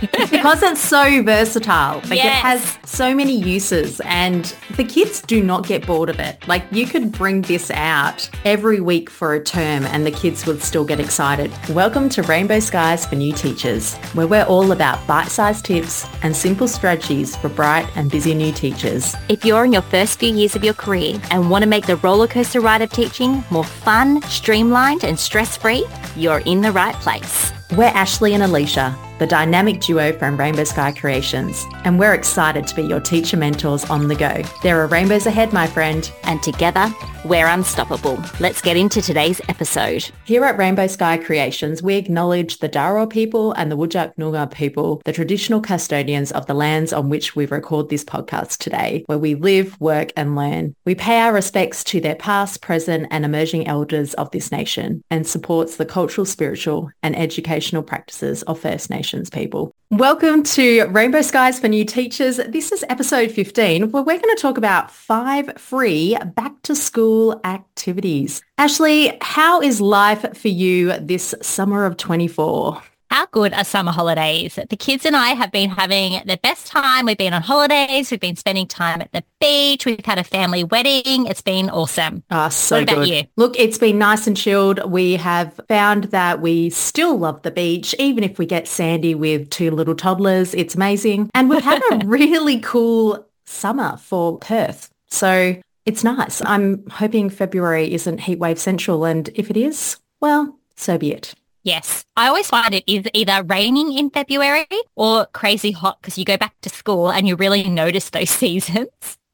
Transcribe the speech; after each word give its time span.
because 0.30 0.62
it's 0.62 0.80
so 0.80 1.22
versatile. 1.22 1.96
Like 2.08 2.18
Yes. 2.18 2.26
it 2.26 2.46
has 2.46 2.78
so 2.84 3.14
many 3.14 3.36
uses 3.36 4.00
and 4.04 4.54
the 4.76 4.84
kids 4.84 5.20
do 5.22 5.42
not 5.42 5.66
get 5.66 5.86
bored 5.86 6.08
of 6.08 6.20
it. 6.20 6.46
Like 6.46 6.64
you 6.70 6.86
could 6.86 7.10
bring 7.10 7.42
this 7.42 7.70
out 7.72 8.28
every 8.44 8.80
week 8.80 9.10
for 9.10 9.34
a 9.34 9.42
term 9.42 9.84
and 9.86 10.06
the 10.06 10.10
kids 10.10 10.46
would 10.46 10.62
still 10.62 10.84
get 10.84 11.00
excited. 11.00 11.50
Welcome 11.70 12.08
to 12.10 12.22
Rainbow 12.22 12.60
Skies 12.60 13.06
for 13.06 13.16
New 13.16 13.32
Teachers, 13.32 13.96
where 14.14 14.26
we're 14.28 14.44
all 14.44 14.70
about 14.72 15.04
bite-sized 15.06 15.64
tips 15.64 16.06
and 16.22 16.34
simple 16.34 16.68
strategies 16.68 17.34
for 17.36 17.48
bright 17.48 17.88
and 17.96 18.10
busy 18.10 18.34
new 18.34 18.52
teachers. 18.52 19.14
If 19.28 19.44
you're 19.44 19.64
in 19.64 19.72
your 19.72 19.82
first 19.82 20.20
few 20.20 20.32
years 20.32 20.54
of 20.54 20.62
your 20.62 20.74
career 20.74 21.20
and 21.32 21.50
want 21.50 21.64
to 21.64 21.68
make 21.68 21.86
the 21.86 21.96
roller 21.96 22.28
coaster 22.28 22.60
ride 22.60 22.82
of 22.82 22.90
teaching 22.90 23.42
more 23.50 23.64
fun, 23.64 24.22
streamlined 24.22 25.02
and 25.04 25.18
stress-free, 25.18 25.84
you're 26.14 26.40
in 26.40 26.60
the 26.60 26.70
right 26.72 26.94
place. 26.96 27.52
We're 27.76 27.90
Ashleigh 27.90 28.32
and 28.32 28.42
Alisha, 28.42 28.96
the 29.18 29.26
dynamic 29.26 29.80
duo 29.80 30.16
from 30.18 30.38
Rainbow 30.38 30.64
Sky 30.64 30.90
Creations, 30.90 31.66
and 31.84 31.98
we're 31.98 32.14
excited 32.14 32.66
to 32.66 32.74
be 32.74 32.82
your 32.82 32.98
teacher 32.98 33.36
mentors 33.36 33.84
on 33.90 34.08
the 34.08 34.14
go. 34.14 34.42
There 34.62 34.80
are 34.80 34.86
rainbows 34.86 35.26
ahead, 35.26 35.52
my 35.52 35.66
friend. 35.66 36.10
And 36.22 36.42
together, 36.42 36.90
we're 37.26 37.46
unstoppable. 37.46 38.22
Let's 38.40 38.62
get 38.62 38.78
into 38.78 39.02
today's 39.02 39.42
episode. 39.50 40.10
Here 40.24 40.44
at 40.44 40.56
Rainbow 40.56 40.86
Sky 40.86 41.18
Creations, 41.18 41.82
we 41.82 41.96
acknowledge 41.96 42.58
the 42.58 42.68
Dara 42.68 43.06
people 43.06 43.52
and 43.52 43.70
the 43.70 43.76
Whadjuk 43.76 44.14
Noongar 44.16 44.50
people, 44.50 45.02
the 45.04 45.12
traditional 45.12 45.60
custodians 45.60 46.32
of 46.32 46.46
the 46.46 46.54
lands 46.54 46.94
on 46.94 47.10
which 47.10 47.36
we 47.36 47.44
record 47.44 47.90
this 47.90 48.04
podcast 48.04 48.58
today, 48.58 49.04
where 49.06 49.18
we 49.18 49.34
live, 49.34 49.78
work 49.78 50.10
and 50.16 50.36
learn. 50.36 50.74
We 50.86 50.94
pay 50.94 51.20
our 51.20 51.34
respects 51.34 51.84
to 51.84 52.00
their 52.00 52.14
past, 52.14 52.62
present 52.62 53.08
and 53.10 53.26
emerging 53.26 53.66
elders 53.66 54.14
of 54.14 54.30
this 54.30 54.50
nation 54.50 55.02
and 55.10 55.26
supports 55.26 55.76
the 55.76 55.84
cultural, 55.84 56.24
spiritual 56.24 56.90
and 57.02 57.14
educational 57.16 57.57
practices 57.82 58.42
of 58.42 58.60
First 58.60 58.90
Nations 58.90 59.30
people. 59.30 59.72
Welcome 59.90 60.42
to 60.42 60.84
Rainbow 60.86 61.22
Skies 61.22 61.58
for 61.58 61.68
New 61.68 61.84
Teachers. 61.84 62.36
This 62.36 62.72
is 62.72 62.84
episode 62.88 63.30
15 63.30 63.90
where 63.90 64.02
we're 64.02 64.20
going 64.20 64.36
to 64.36 64.40
talk 64.40 64.58
about 64.58 64.90
five 64.90 65.58
free 65.58 66.16
back 66.34 66.62
to 66.62 66.76
school 66.76 67.40
activities. 67.44 68.42
Ashleigh, 68.58 69.16
how 69.22 69.60
is 69.60 69.80
life 69.80 70.36
for 70.36 70.48
you 70.48 70.92
this 70.98 71.34
summer 71.42 71.84
of 71.84 71.96
24? 71.96 72.82
How 73.10 73.24
good 73.26 73.54
are 73.54 73.64
summer 73.64 73.90
holidays? 73.90 74.58
The 74.68 74.76
kids 74.76 75.06
and 75.06 75.16
I 75.16 75.28
have 75.28 75.50
been 75.50 75.70
having 75.70 76.20
the 76.26 76.38
best 76.42 76.66
time. 76.66 77.06
We've 77.06 77.16
been 77.16 77.32
on 77.32 77.40
holidays. 77.40 78.10
We've 78.10 78.20
been 78.20 78.36
spending 78.36 78.66
time 78.66 79.00
at 79.00 79.10
the 79.12 79.24
beach. 79.40 79.86
We've 79.86 80.04
had 80.04 80.18
a 80.18 80.24
family 80.24 80.62
wedding. 80.62 81.26
It's 81.26 81.40
been 81.40 81.70
awesome. 81.70 82.22
Ah, 82.30 82.48
so 82.50 82.76
What 82.76 82.82
about 82.82 82.96
good. 82.96 83.08
you? 83.08 83.22
Look, 83.36 83.58
it's 83.58 83.78
been 83.78 83.98
nice 83.98 84.26
and 84.26 84.36
chilled. 84.36 84.90
We 84.90 85.14
have 85.16 85.58
found 85.68 86.04
that 86.04 86.42
we 86.42 86.68
still 86.68 87.16
love 87.16 87.40
the 87.42 87.50
beach, 87.50 87.94
even 87.98 88.24
if 88.24 88.38
we 88.38 88.44
get 88.44 88.68
sandy 88.68 89.14
with 89.14 89.48
two 89.48 89.70
little 89.70 89.94
toddlers. 89.94 90.52
It's 90.54 90.74
amazing. 90.74 91.30
And 91.34 91.48
we've 91.48 91.64
had 91.64 91.80
a 91.90 91.98
really 92.06 92.60
cool 92.60 93.26
summer 93.46 93.96
for 93.96 94.36
Perth. 94.38 94.90
So 95.08 95.56
it's 95.86 96.04
nice. 96.04 96.42
I'm 96.44 96.86
hoping 96.90 97.30
February 97.30 97.94
isn't 97.94 98.20
heatwave 98.20 98.58
central. 98.58 99.06
And 99.06 99.30
if 99.34 99.48
it 99.50 99.56
is, 99.56 99.96
well, 100.20 100.58
so 100.76 100.98
be 100.98 101.12
it. 101.12 101.34
Yes. 101.68 102.06
I 102.16 102.28
always 102.28 102.48
find 102.48 102.74
it 102.74 102.84
is 102.86 103.06
either 103.12 103.42
raining 103.42 103.92
in 103.92 104.08
February 104.08 104.66
or 104.96 105.26
crazy 105.26 105.70
hot 105.70 105.98
because 106.00 106.16
you 106.16 106.24
go 106.24 106.38
back 106.38 106.54
to 106.62 106.70
school 106.70 107.10
and 107.10 107.28
you 107.28 107.36
really 107.36 107.64
notice 107.64 108.08
those 108.08 108.30
seasons. 108.42 108.88